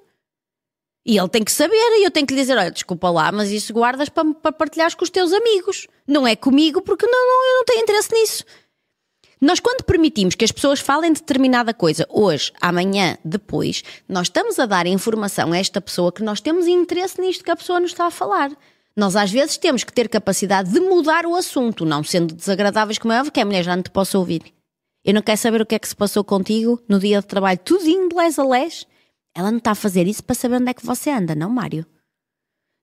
[1.04, 3.50] E ele tem que saber, e eu tenho que lhe dizer: olha, desculpa lá, mas
[3.50, 5.88] isso guardas para, para partilhares com os teus amigos.
[6.06, 8.44] Não é comigo, porque não, não, eu não tenho interesse nisso.
[9.40, 14.66] Nós, quando permitimos que as pessoas falem determinada coisa, hoje, amanhã, depois, nós estamos a
[14.66, 18.06] dar informação a esta pessoa que nós temos interesse nisto que a pessoa nos está
[18.06, 18.50] a falar.
[18.96, 23.12] Nós, às vezes, temos que ter capacidade de mudar o assunto, não sendo desagradáveis como
[23.12, 24.42] é óbvio, que a mulher já não te posso ouvir.
[25.04, 27.60] Eu não quero saber o que é que se passou contigo no dia de trabalho,
[27.60, 28.86] tudinho de les a les.
[29.34, 31.86] Ela não está a fazer isso para saber onde é que você anda, não, Mário?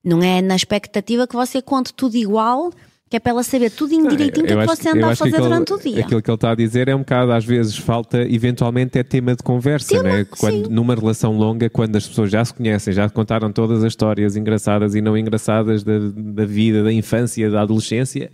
[0.01, 2.72] Não é na expectativa que você conte tudo igual,
[3.08, 5.74] que é para ela saber tudo em direitinho o que você anda a fazer durante
[5.74, 5.99] o dia.
[6.01, 9.36] Aquilo que ele está a dizer é um bocado, às vezes, falta, eventualmente, é tema
[9.36, 10.26] de conversa, Tema, não é?
[10.26, 14.36] Quando, numa relação longa, quando as pessoas já se conhecem, já contaram todas as histórias
[14.36, 18.32] engraçadas e não engraçadas da, da vida, da infância, da adolescência,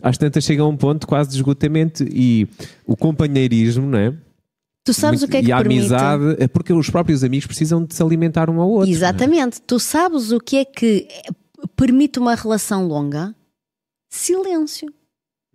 [0.00, 2.46] às tantas chega a um ponto quase de esgotamento e
[2.86, 4.14] o companheirismo, não é?
[4.84, 5.80] Tu sabes o que é que e a permite?
[5.80, 8.86] amizade, é porque os próprios amigos precisam de se alimentar um ao outro.
[8.86, 8.96] não é?
[8.96, 9.60] Exatamente.
[9.62, 11.08] Tu sabes o que é que
[11.74, 13.34] permite uma relação longa?
[14.14, 14.94] Silêncio.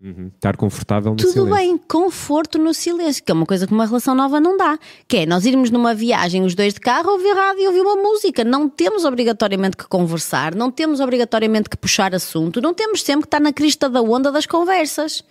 [0.01, 0.31] Uhum.
[0.35, 1.55] Estar confortável no Tudo silêncio.
[1.55, 4.77] bem, conforto no silêncio, que é uma coisa que uma relação nova não dá.
[5.07, 7.95] Que é nós irmos numa viagem, os dois de carro, ouvir rádio e ouvir uma
[7.95, 8.43] música.
[8.43, 13.27] Não temos obrigatoriamente que conversar, não temos obrigatoriamente que puxar assunto, não temos sempre que
[13.27, 15.23] estar na crista da onda das conversas.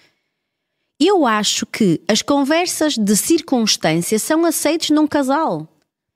[0.99, 5.69] Eu acho que as conversas de circunstância são aceites num casal.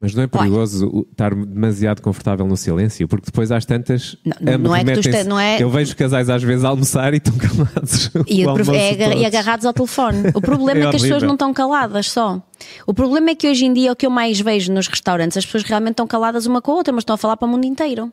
[0.02, 3.06] Mas não é perigoso o- estar demasiado confortável no silêncio?
[3.06, 4.16] Porque depois às tantas.
[4.40, 7.14] Não, não é que tu este- não é- Eu vejo casais às vezes a almoçar
[7.14, 8.10] e estão calados.
[8.26, 10.30] E, é e agarrados ao telefone.
[10.34, 12.42] O problema É é, que as pessoas não estão caladas só.
[12.84, 15.46] O problema é que hoje em dia o que eu mais vejo nos restaurantes, as
[15.46, 17.64] pessoas realmente estão caladas uma com a outra, mas estão a falar para o mundo
[17.64, 18.12] inteiro.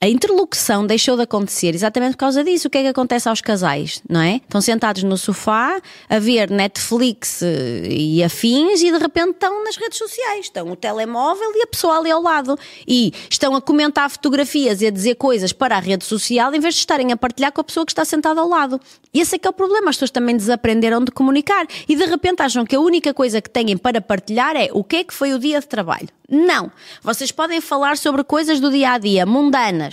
[0.00, 2.68] A interlocução deixou de acontecer exatamente por causa disso.
[2.68, 4.36] O que é que acontece aos casais, não é?
[4.36, 9.76] Estão sentados no sofá a ver Netflix eh, e afins e de repente estão nas
[9.76, 10.44] redes sociais.
[10.44, 12.56] Estão o telemóvel e a pessoa ali ao lado.
[12.86, 16.74] E estão a comentar fotografias e a dizer coisas para a rede social em vez
[16.74, 18.80] de estarem a partilhar com a pessoa que está sentada ao lado.
[19.12, 19.90] E esse é que é o problema.
[19.90, 23.50] As pessoas também desaprenderam de comunicar e de repente acham que a única coisa que
[23.50, 26.08] têm para partilhar é o que é que foi o dia de trabalho.
[26.30, 26.70] Não.
[27.02, 29.87] Vocês podem falar sobre coisas do dia a dia, mundanas.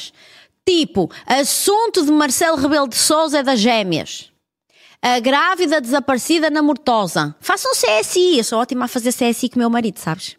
[0.67, 4.31] Tipo, assunto de Marcelo Rebelo de Souza é das gêmeas.
[5.01, 7.35] A grávida desaparecida na Mortosa.
[7.39, 8.39] Façam CSI.
[8.39, 10.35] Eu sou ótima a fazer CSI com o meu marido, sabes?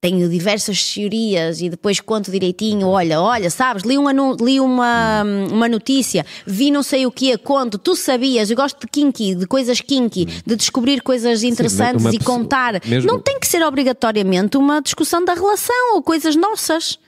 [0.00, 2.88] Tenho diversas teorias e depois conto direitinho.
[2.88, 3.84] Olha, olha, sabes?
[3.84, 7.78] Li, um li uma, uma notícia, vi não sei o que, conto.
[7.78, 12.18] Tu sabias, eu gosto de kinky, de coisas kinky, de descobrir coisas interessantes uma e
[12.18, 12.80] pessoa- contar.
[12.84, 16.98] mesmo- Não tem que ser obrigatoriamente uma discussão da relação ou coisas nossas.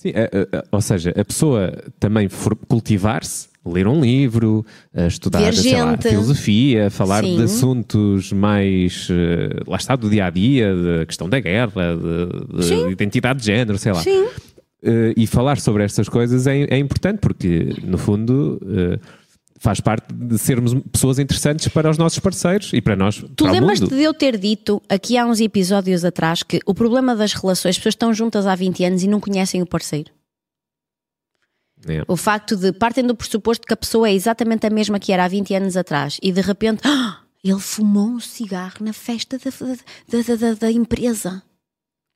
[0.00, 4.64] Sim, é, é, é, ou seja, a pessoa também for- cultivar-se, ler um livro,
[5.06, 7.36] estudar lá, filosofia, falar Sim.
[7.36, 12.66] de assuntos mais, eh, lá está, do dia a dia, da questão da guerra, de,
[12.66, 14.00] de identidade de género, sei lá.
[14.02, 14.26] Sim.
[14.82, 18.98] Eh, e falar sobre estas coisas é, é importante porque, no fundo, eh,
[19.60, 23.22] faz parte de sermos pessoas interessantes para os nossos parceiros e para nós.
[23.36, 27.34] Tu lembras-te de eu ter dito aqui há uns episódios atrás que o problema das
[27.34, 30.10] relações, as pessoas estão juntas há 20 anos e não conhecem o parceiro?
[31.86, 32.02] É.
[32.08, 35.26] O facto de partem do pressuposto que a pessoa é exatamente a mesma que era
[35.26, 39.50] há 20 anos atrás e de repente "Ah, ele fumou um cigarro na festa da,
[39.50, 41.42] da, da, da, da empresa.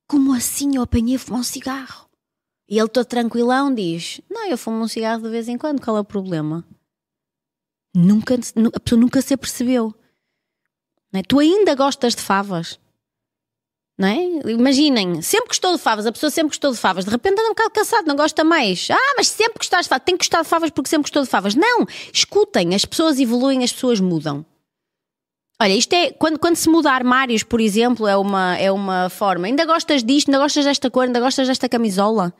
[0.08, 2.06] Como assim eu apanhei a fumar um cigarro?
[2.68, 5.98] E ele todo tranquilão diz: Não, eu fumo um cigarro de vez em quando, qual
[5.98, 6.64] é o problema?
[7.94, 9.94] Nunca, nu- a pessoa nunca se apercebeu.
[11.12, 11.22] É?
[11.22, 12.78] Tu ainda gostas de favas.
[13.96, 14.50] Não é?
[14.50, 17.48] Imaginem, sempre gostou de favas, a pessoa sempre gostou de favas, de repente anda um
[17.50, 18.88] bocado cansado, não gosta mais.
[18.90, 21.28] Ah, mas sempre gostaste de favas, tem que gostar de favas porque sempre gostou de
[21.28, 21.54] favas.
[21.54, 24.44] Não, escutem, as pessoas evoluem, as pessoas mudam.
[25.62, 29.46] Olha, isto é quando, quando se muda armários, por exemplo, é uma, é uma forma.
[29.46, 32.34] Ainda gostas disto, ainda gostas desta cor, ainda gostas desta camisola?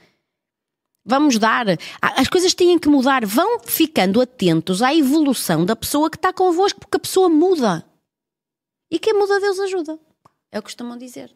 [1.04, 1.66] Vamos dar.
[2.00, 3.26] As coisas têm que mudar.
[3.26, 7.84] Vão ficando atentos à evolução da pessoa que está convosco, porque a pessoa muda.
[8.90, 9.98] E quem muda, Deus ajuda.
[10.50, 11.30] É o que costumam dizer.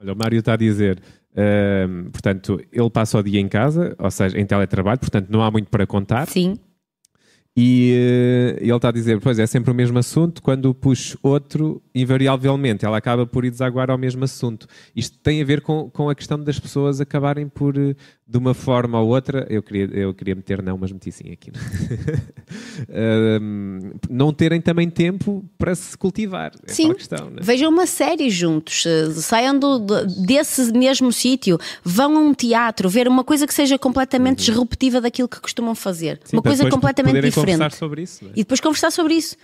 [0.00, 1.02] Olha, o Mário está a dizer,
[1.34, 5.50] ahm, portanto, ele passa o dia em casa, ou seja, em teletrabalho, portanto, não há
[5.50, 6.26] muito para contar.
[6.28, 6.58] Sim.
[7.58, 11.82] E eh, ele está a dizer, pois é sempre o mesmo assunto, quando puxo outro,
[11.94, 14.66] invariavelmente, ela acaba por ir desaguar ao mesmo assunto.
[14.94, 17.96] Isto tem a ver com, com a questão das pessoas acabarem por, eh,
[18.28, 21.52] de uma forma ou outra, eu queria, eu queria meter não, mas meti sim aqui.
[24.10, 26.52] Não terem também tempo para se cultivar.
[26.66, 26.92] É Sim.
[26.94, 27.36] questão, né?
[27.40, 32.88] Vejam uma série juntos, eh, saiam do, de- desse mesmo sítio, vão a um teatro,
[32.88, 36.14] ver uma coisa que seja completamente disruptiva daquilo que costumam fazer.
[36.14, 36.26] Uhum.
[36.26, 37.34] Sim, uma coisa completamente diferente.
[37.58, 38.24] conversar sobre isso.
[38.24, 38.28] é?
[38.32, 39.36] E depois conversar sobre isso.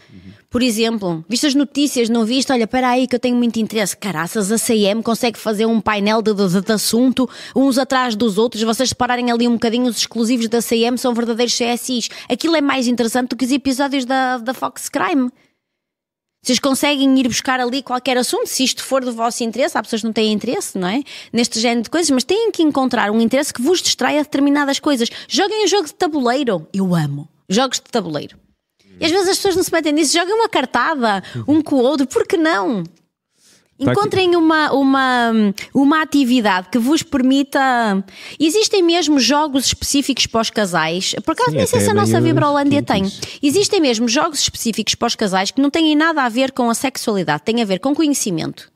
[0.51, 2.53] Por exemplo, viste as notícias, não viste?
[2.53, 3.97] Olha, espera aí que eu tenho muito interesse.
[3.97, 8.63] Caraças, a CM consegue fazer um painel de, de- de assunto, uns atrás dos outros.
[8.73, 12.09] Vocês separarem ali um bocadinho, os exclusivos da CM são verdadeiros CSIs.
[12.27, 15.31] Aquilo é mais interessante do que os episódios da, da Fox Crime.
[16.43, 19.77] Vocês conseguem ir buscar ali qualquer assunto, se isto for do vosso interesse.
[19.77, 21.03] Há pessoas que não têm interesse, não é?
[21.31, 25.11] Neste género de coisas, mas têm que encontrar um interesse que vos distraia determinadas coisas.
[25.29, 26.67] Joguem um jogo de tabuleiro.
[26.73, 28.39] Eu amo jogos de tabuleiro.
[28.99, 31.83] E às vezes as pessoas não se metem nisso, joguem uma cartada, um com o
[31.83, 32.85] outro, por que não?
[33.85, 33.93] Tá.
[33.93, 35.33] Encontrem uma, uma,
[35.75, 37.61] uma atividade que vos permita.
[38.39, 41.15] Existem mesmo jogos específicos para os casais.
[41.25, 43.05] Por acaso, Sim, nem sei se a nossa Vibrolândia tem.
[43.43, 46.75] Existem mesmo jogos específicos para os casais que não têm nada a ver com a
[46.75, 48.71] sexualidade, têm a ver com conhecimento.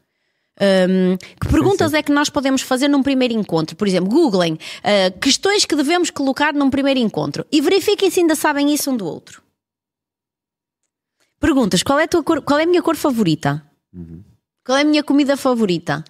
[0.59, 3.77] Hum, que perguntas é que nós podemos fazer num primeiro encontro?
[3.77, 8.35] Por exemplo, googlem ah, questões que devemos colocar num primeiro encontro e verifiquem se ainda
[8.35, 9.43] sabem isso um do outro.
[11.39, 13.63] Perguntas: qual é a, tua cor- qual é a minha cor favorita?
[14.67, 16.05] Qual é a minha comida favorita?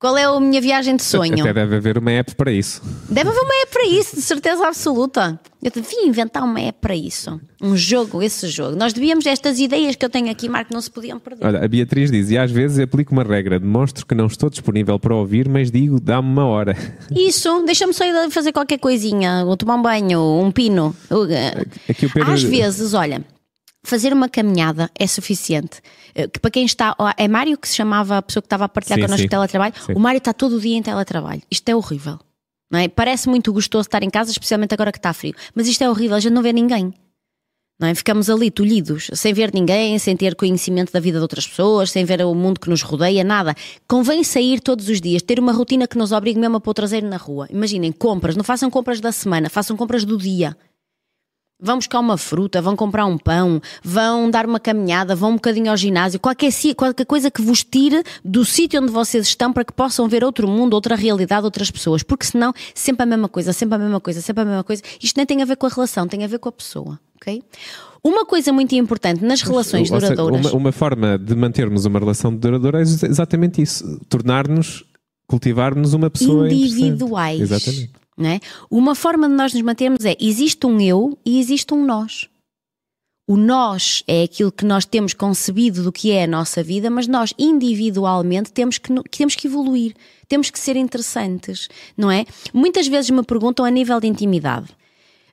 [0.00, 1.40] Qual é a minha viagem de sonho?
[1.40, 2.82] Até deve haver uma app para isso.
[3.08, 5.38] Deve haver uma app para isso, de certeza absoluta.
[5.62, 7.40] Eu devia inventar uma app para isso.
[7.62, 8.74] Um jogo, esse jogo.
[8.74, 11.46] Nós devíamos, estas ideias que eu tenho aqui, Marco, não se podiam perder.
[11.46, 14.98] Olha, a Beatriz diz, e às vezes aplico uma regra, demonstro que não estou disponível
[14.98, 16.76] para ouvir, mas digo, dá-me uma hora.
[17.14, 20.96] Isso, deixa-me só ir fazer qualquer coisinha, ou tomar um banho, um pino.
[21.88, 22.32] Aqui o Pedro...
[22.32, 23.24] Às vezes, olha,
[23.84, 25.80] fazer uma caminhada é suficiente.
[26.14, 26.94] Eh, Que para quem está.
[27.16, 29.28] É Mário que se chamava a pessoa que estava a partilhar Sim, connosco sim.
[29.28, 29.74] teletrabalho.
[29.86, 29.92] Sim.
[29.94, 31.42] O Mário está todo o dia em teletrabalho.
[31.50, 32.18] Isto é horrível.
[32.70, 32.88] Não é?
[32.88, 35.34] Parece muito gostoso estar em casa, especialmente agora que está frio.
[35.54, 36.92] Mas isto é horrível, a gente não vê ninguém.
[37.80, 37.94] Não é?
[37.94, 42.04] Ficamos ali tolhidos, sem ver ninguém, sem ter conhecimento da vida de outras pessoas, sem
[42.04, 43.54] ver o mundo que nos rodeia, nada.
[43.86, 46.74] Convém sair todos os dias, ter uma rotina que nos obrigue mesmo a pôr o
[46.74, 47.46] traseiro na rua.
[47.50, 50.56] Imaginem, compras, não façam compras da semana, façam compras do dia.
[51.60, 55.70] Vão buscar uma fruta, vão comprar um pão, vão dar uma caminhada, vão um bocadinho
[55.70, 59.72] ao ginásio, qualquer, qualquer coisa que vos tire do sítio onde vocês estão para que
[59.72, 62.04] possam ver outro mundo, outra realidade, outras pessoas.
[62.04, 64.82] Porque senão, sempre a mesma coisa, sempre a mesma coisa, sempre a mesma coisa.
[65.02, 67.42] Isto nem tem a ver com a relação, tem a ver com a pessoa, ok?
[68.04, 70.46] Uma coisa muito importante nas relações Ou seja, duradouras.
[70.52, 74.00] Uma, uma forma de mantermos uma relação duradoura é ex- exatamente isso.
[74.08, 74.84] Tornar-nos,
[75.26, 77.40] cultivar-nos uma pessoa individuais.
[77.40, 77.90] Exatamente.
[78.26, 78.40] É?
[78.70, 82.28] Uma forma de nós nos mantermos é existe um eu e existe um nós.
[83.30, 87.06] O nós é aquilo que nós temos concebido do que é a nossa vida, mas
[87.06, 89.94] nós individualmente temos que temos que evoluir,
[90.26, 92.24] temos que ser interessantes, não é?
[92.54, 94.68] Muitas vezes me perguntam a nível de intimidade.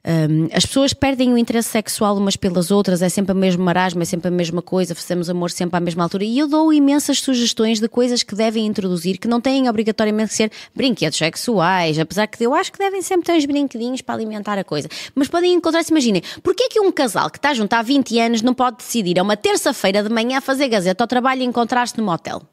[0.07, 4.03] Hum, as pessoas perdem o interesse sexual umas pelas outras, é sempre o mesmo marasmo,
[4.03, 6.23] é sempre a mesma coisa, fazemos amor sempre à mesma altura.
[6.23, 10.35] E eu dou imensas sugestões de coisas que devem introduzir, que não têm obrigatoriamente que
[10.35, 14.59] ser brinquedos sexuais, apesar que eu acho que devem sempre ter uns brinquedinhos para alimentar
[14.59, 14.87] a coisa.
[15.15, 18.41] Mas podem encontrar-se, imaginem, porquê é que um casal que está junto há 20 anos
[18.43, 22.05] não pode decidir a uma terça-feira de manhã fazer gazeta ao trabalho e encontrar-se num
[22.05, 22.43] motel?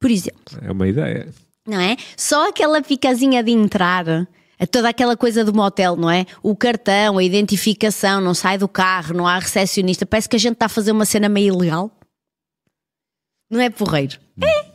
[0.00, 1.32] Por exemplo É uma ideia.
[1.64, 1.96] não é?
[2.16, 4.26] Só aquela picazinha de entrar, É
[4.66, 6.26] toda aquela coisa do motel, não é?
[6.42, 10.06] O cartão, a identificação, não sai do carro, não há recepcionista.
[10.06, 11.90] Parece que a gente está a fazer uma cena meio ilegal.
[13.50, 14.18] Não é porreiro?
[14.42, 14.73] É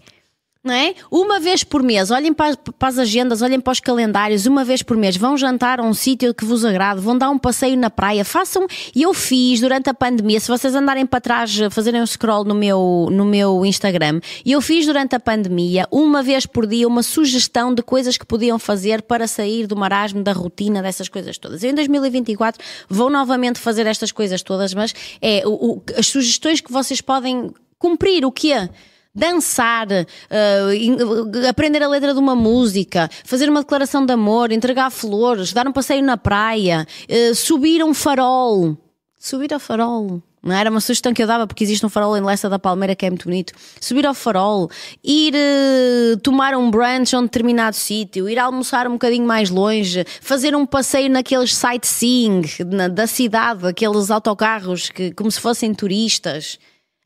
[0.62, 0.94] não é?
[1.10, 4.84] Uma vez por mês, olhem para, para, as agendas, olhem para os calendários, uma vez
[4.84, 7.90] por mês, vão jantar a um sítio que vos agrade, vão dar um passeio na
[7.90, 12.06] praia, façam, e eu fiz durante a pandemia, se vocês andarem para trás, fazerem um
[12.06, 16.68] scroll no meu, no meu Instagram, e eu fiz durante a pandemia, uma vez por
[16.68, 21.08] dia, uma sugestão de coisas que podiam fazer para sair do marasmo, da rotina, dessas
[21.08, 21.64] coisas todas.
[21.64, 26.60] Eu em 2024 vou novamente fazer estas coisas todas, mas é o, o, as sugestões
[26.60, 28.70] que vocês podem cumprir, o que é?
[29.14, 35.54] Dançar, uh, aprender a letra de uma música, fazer uma declaração de amor, entregar flores,
[35.54, 38.78] dar um passeio na praia, uh, subir a um farol.
[39.20, 40.22] Subir ao farol.
[40.42, 42.96] Não era uma sugestão que eu dava porque existe um farol em Lessa da Palmeira
[42.96, 43.54] que é muito bonito.
[43.82, 44.70] Subir ao farol,
[45.04, 50.06] ir uh, tomar um brunch a um determinado sítio, ir almoçar um bocadinho mais longe,
[50.22, 56.58] fazer um passeio naqueles sightseeing na, da cidade, aqueles autocarros que como se fossem turistas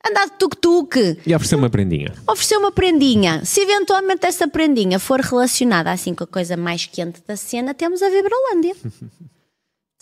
[0.06, 1.20] andar de tuk-tuk.
[1.26, 2.14] E oferecer uma prendinha.
[2.28, 3.44] Oferecer uma prendinha.
[3.46, 8.02] Se eventualmente essa prendinha for relacionada assim com a coisa mais quente da cena, temos
[8.02, 8.76] a Vibrolândia.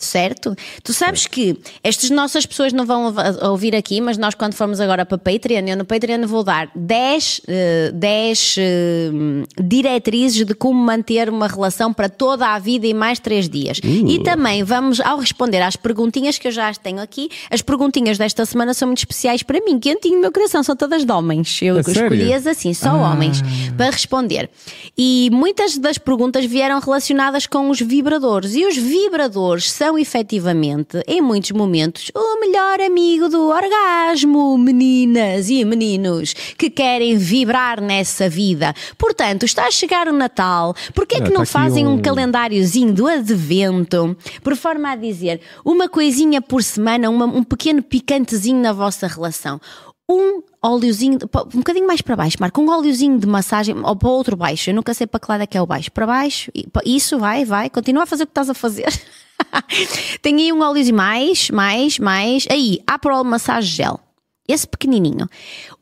[0.04, 0.54] certo?
[0.82, 5.04] Tu sabes que estas nossas pessoas não vão ouvir aqui, mas nós quando formos agora
[5.04, 11.28] para Patreon, eu no Patreon vou dar 10, uh, 10 uh, diretrizes de como manter
[11.28, 13.78] uma relação para toda a vida e mais 3 dias.
[13.78, 14.08] Uh.
[14.08, 18.44] E também vamos, ao responder às perguntinhas que eu já tenho aqui, as perguntinhas desta
[18.44, 21.60] semana são muito especiais para mim, quentinho no meu coração, são todas de homens.
[21.62, 23.10] Eu escolhi-as assim, só ah.
[23.10, 23.42] homens,
[23.76, 24.50] para responder.
[24.96, 28.54] E muitas das perguntas vieram relacionadas com os vibradores.
[28.54, 35.50] E os vibradores são são efetivamente, em muitos momentos, o melhor amigo do orgasmo, meninas
[35.50, 38.74] e meninos que querem vibrar nessa vida.
[38.96, 41.94] Portanto, está a chegar o Natal, porquê é que não tá fazem um...
[41.94, 47.82] um calendáriozinho do advento, por forma a dizer, uma coisinha por semana, uma, um pequeno
[47.82, 49.60] picantezinho na vossa relação?
[50.08, 51.18] um óleozinho,
[51.54, 54.74] um bocadinho mais para baixo, marca um óleozinho de massagem, ou para outro baixo, eu
[54.74, 56.50] nunca sei para que lado é que é o baixo, para baixo,
[56.84, 58.88] isso vai, vai, continua a fazer o que estás a fazer.
[60.20, 64.00] Tem aí um óleozinho mais, mais, mais, aí, Aperol Massage Gel.
[64.48, 65.28] Esse pequenininho.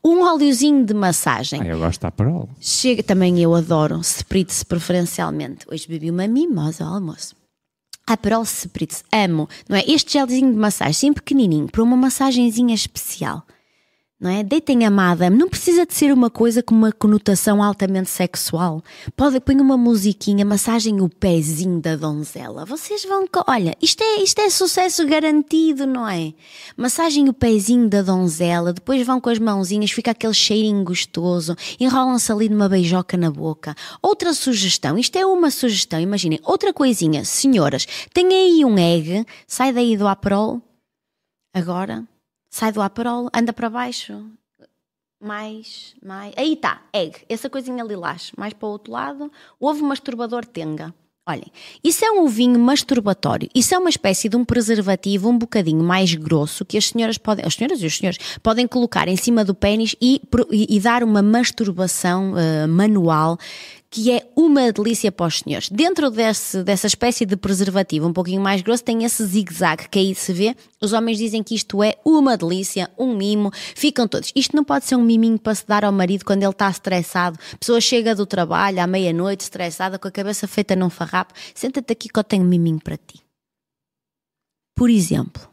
[0.03, 1.61] Um óleozinho de massagem.
[1.61, 2.49] Ah, eu gosto de Aperol.
[2.59, 5.65] Chega, também eu adoro, Spritz preferencialmente.
[5.69, 7.35] Hoje bebi uma mimosa ao almoço.
[8.05, 9.83] Aperol Spritz, amo, não é?
[9.87, 13.45] Este gelzinho de massagem, sim pequenininho, para uma massagenzinha especial
[14.21, 14.43] não é?
[14.43, 18.83] Deitem amada, não precisa de ser uma coisa com uma conotação altamente sexual.
[19.17, 22.63] Pode pôr uma musiquinha, massagem o pezinho da donzela.
[22.63, 26.35] Vocês vão, olha, isto é, isto é sucesso garantido, não é?
[26.77, 32.31] Massagem o pezinho da donzela, depois vão com as mãozinhas, fica aquele cheirinho gostoso, enrolam-se
[32.31, 33.73] ali numa beijoca na boca.
[34.03, 39.73] Outra sugestão, isto é uma sugestão, imaginem, outra coisinha, senhoras, tem aí um egg, sai
[39.73, 40.61] daí do Aperol,
[41.55, 42.10] agora
[42.51, 44.23] sai do Aperol, anda para baixo,
[45.19, 46.33] mais, mais.
[46.35, 50.93] Aí está, egg, essa coisinha lilás, mais para o outro lado, ovo masturbador tenga.
[51.23, 51.51] Olhem,
[51.83, 53.47] isso é um ovinho masturbatório.
[53.53, 57.45] Isso é uma espécie de um preservativo um bocadinho mais grosso que as senhoras podem,
[57.45, 60.19] as senhoras e os senhores podem colocar em cima do pênis e,
[60.51, 63.37] e, e, dar uma masturbação uh, manual
[63.91, 65.69] que é uma delícia para os senhores.
[65.69, 70.15] Dentro desse, dessa espécie de preservativo um pouquinho mais grosso tem esse zigue-zague que aí
[70.15, 70.55] se vê.
[70.81, 74.31] Os homens dizem que isto é uma delícia, um mimo, ficam todos.
[74.33, 77.37] Isto não pode ser um miminho para se dar ao marido quando ele está estressado.
[77.53, 81.33] A pessoa chega do trabalho à meia-noite estressada com a cabeça feita num farrapo.
[81.53, 83.19] Senta-te aqui que eu tenho um miminho para ti.
[84.73, 85.50] Por exemplo.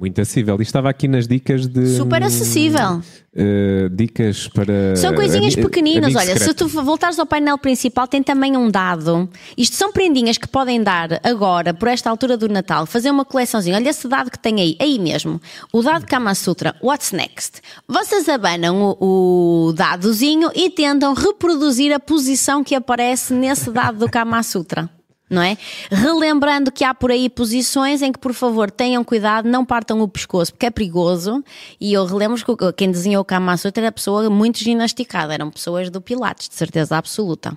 [0.00, 0.56] Muito acessível.
[0.58, 1.94] E estava aqui nas dicas de.
[1.94, 3.02] Super acessível.
[3.36, 4.96] Uh, dicas para.
[4.96, 6.14] São coisinhas pequeninas.
[6.14, 6.48] Olha, secreto.
[6.48, 9.28] se tu voltares ao painel principal, tem também um dado.
[9.58, 13.76] Isto são prendinhas que podem dar agora, por esta altura do Natal, fazer uma coleçãozinha.
[13.76, 15.38] Olha esse dado que tem aí, aí mesmo.
[15.70, 17.60] O dado Kama Sutra, What's Next?
[17.86, 24.10] Vocês abanam o, o dadozinho e tentam reproduzir a posição que aparece nesse dado do
[24.10, 24.88] Kama Sutra
[25.30, 25.56] não é?
[25.90, 30.08] Relembrando que há por aí posições em que, por favor, tenham cuidado, não partam o
[30.08, 31.44] pescoço, porque é perigoso.
[31.80, 35.88] E eu relembro que quem desenhou o Kama Sutra era pessoa muito ginasticada, eram pessoas
[35.88, 37.56] do Pilates, de certeza absoluta.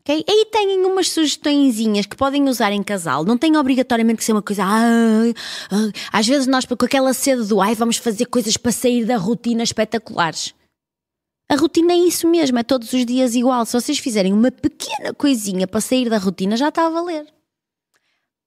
[0.00, 0.24] Okay?
[0.28, 3.24] Aí têm umas sugestõezinhas que podem usar em casal.
[3.24, 4.64] Não tem obrigatoriamente que ser uma coisa.
[6.12, 9.62] Às vezes nós, com aquela sede do ai, vamos fazer coisas para sair da rotina
[9.62, 10.54] espetaculares.
[11.50, 13.66] A rotina é isso mesmo, é todos os dias igual.
[13.66, 17.26] Se vocês fizerem uma pequena coisinha para sair da rotina, já está a valer.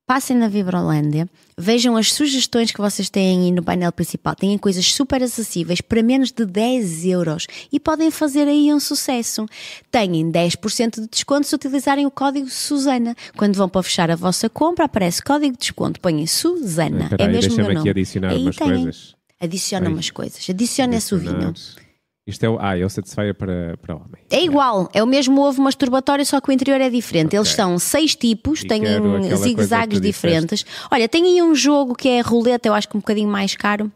[0.08, 1.28] passem na Vibrolândia,
[1.58, 4.34] vejam as sugestões que vocês têm aí no painel principal.
[4.36, 9.45] Têm coisas super acessíveis para menos de 10 euros e podem fazer aí um sucesso.
[9.91, 13.18] Têm 10% de desconto se utilizarem o código Susana.
[13.36, 15.99] Quando vão para fechar a vossa compra, aparece código de desconto.
[15.99, 17.04] Põem Susana.
[17.04, 17.80] Espera é mesmo o meu nome.
[17.80, 18.68] aqui adicionar aí umas têm.
[18.70, 19.16] coisas.
[19.41, 20.49] Adiciona umas coisas.
[20.49, 21.54] Adiciona esse ovinho.
[22.26, 22.57] Isto é o.
[22.59, 24.24] Ah, é o Satisfyer para, para homem.
[24.32, 27.36] É igual, é o mesmo ovo masturbatório, só que o interior é diferente.
[27.36, 28.82] Eles são seis tipos, E têm
[29.36, 30.65] zigue-zagues diferentes.
[30.89, 33.55] Olha, tem aí um jogo que é a roleta, eu acho que um bocadinho mais
[33.55, 33.91] caro.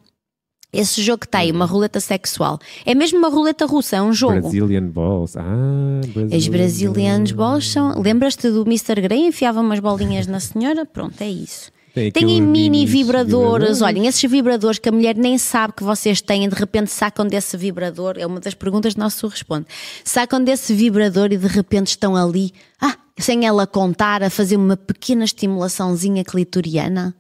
[0.74, 2.60] Esse jogo que tem, uma roleta sexual.
[2.86, 4.42] É mesmo uma roleta russa, é um jogo.
[4.42, 5.38] Brazilian Balls.
[5.38, 8.02] Ah, Brazilian Os brasileiros balls são.
[8.02, 9.00] Lembras-te do Mr.
[9.02, 9.28] Grey?
[9.28, 10.86] Enfiava umas bolinhas na senhora?
[10.86, 11.72] Pronto, é isso.
[12.12, 13.34] Tem aí mini vibradores.
[13.78, 13.82] vibradores.
[13.82, 17.58] Olhem, esses vibradores que a mulher nem sabe que vocês têm, de repente sacam desse
[17.58, 18.16] vibrador.
[18.18, 19.66] É uma das perguntas que nosso responde.
[20.04, 24.78] Sacam desse vibrador e de repente estão ali, ah, sem ela contar, a fazer uma
[24.78, 27.16] pequena estimulaçãozinha clitoriana.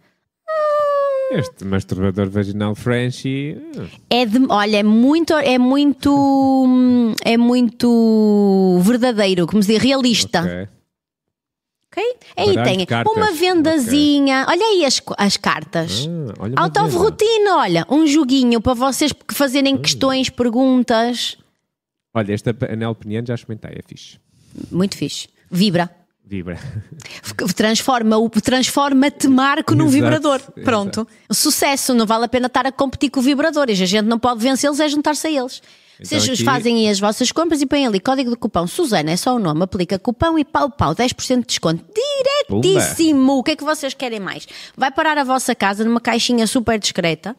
[1.30, 3.58] Este masturbador vaginal Frenchy.
[3.78, 6.10] ah, É de, olha, é muito, é muito,
[6.66, 10.42] hum, é muito verdadeiro, como se diz, realista.
[10.42, 10.68] ok.
[11.98, 12.18] Ok?
[12.38, 13.16] Aí tem cartas.
[13.16, 14.46] uma vendazinha.
[14.48, 16.08] Olha aí as, as cartas.
[16.08, 21.38] Ah, olha rotina, olha, um joguinho para vocês fazerem questões, perguntas.
[22.14, 24.20] Olha, esta anel peniano já experimentei, é fixe.
[24.72, 25.28] Muito fixe.
[25.50, 25.90] Vibra.
[26.30, 26.60] Vibra.
[27.56, 30.36] Transforma transforma-te Marco num Exato, vibrador.
[30.36, 30.62] exato.
[30.62, 31.08] Pronto.
[31.32, 33.80] Sucesso, não vale a pena estar a competir com vibradores.
[33.82, 35.62] A gente não pode vencê-los, é juntar-se a eles.
[36.00, 39.10] Então Vocês aqui- fazem aí as vossas compras e põem ali código de cupão Susana,
[39.12, 41.84] é só o nome, aplica cupão e pau pau, 10% de desconto.
[42.52, 43.38] Diretíssimo!
[43.40, 44.48] O que é que vocês querem mais?
[44.76, 47.36] Vai parar a vossa casa numa caixinha super discreta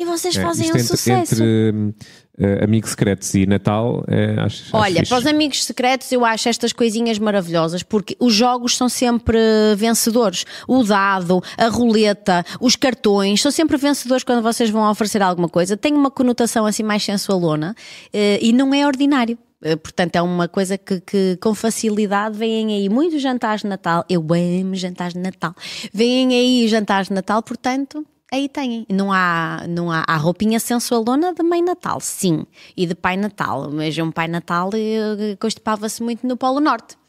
[0.00, 1.34] e vocês É, fazem um entre, sucesso.
[1.34, 1.94] entre
[2.38, 5.08] eh, amigos secretos e Natal, é, acho, acho Olha, fixe.
[5.10, 9.38] para os amigos secretos eu acho estas coisinhas maravilhosas porque os jogos são sempre
[9.76, 10.46] vencedores.
[10.66, 15.76] O dado, a roleta, os cartões são sempre vencedores quando vocês vão oferecer alguma coisa.
[15.76, 17.74] Tem uma conotação assim mais sensualona
[18.12, 19.36] eh, e não é ordinário.
[19.82, 24.02] Portanto, é uma coisa que, que com facilidade vêm aí muitos jantares de Natal.
[24.08, 25.54] Eu amo jantares de Natal.
[25.92, 28.86] Vêm aí jantares de Natal, portanto, aí têm.
[28.88, 32.44] Não há, não há, há roupinha sensualona de Mãe Natal, sim,
[32.76, 33.70] e de Pai Natal.
[33.70, 36.99] Mas um Pai Natal eh, constipava-se muito no Polo Norte.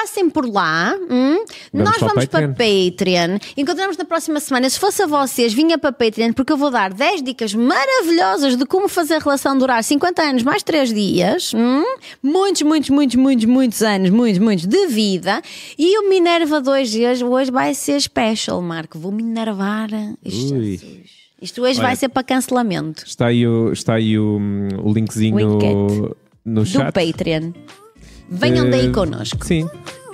[0.00, 1.44] Passem por lá, hum?
[1.72, 3.32] Vamos nós vamos para Patreon.
[3.32, 3.38] Patreon.
[3.56, 4.70] Encontramos na próxima semana.
[4.70, 8.64] Se fosse a vocês, vinha para Patreon porque eu vou dar 10 dicas maravilhosas de
[8.64, 11.52] como fazer a relação durar 50 anos mais 3 dias.
[11.52, 11.82] hum?
[12.22, 15.42] Muitos, muitos, muitos, muitos, muitos anos, muitos, muitos de vida.
[15.76, 19.00] E o Minerva 2 dias hoje vai ser special, Marco.
[19.00, 19.12] Vou
[20.22, 20.30] Ui.
[20.30, 20.84] Jesus.
[21.42, 24.92] Isto hoje Olha, vai ser para cancelamento Está aí o, está aí o, hum, o
[24.92, 25.34] linkzinho
[26.44, 26.92] no do chat.
[26.92, 27.52] Patreon.
[28.28, 29.44] Venham daí Eh, connosco.
[29.44, 29.68] Sim,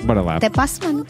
[0.04, 0.36] bora lá.
[0.36, 1.04] Até para a semana.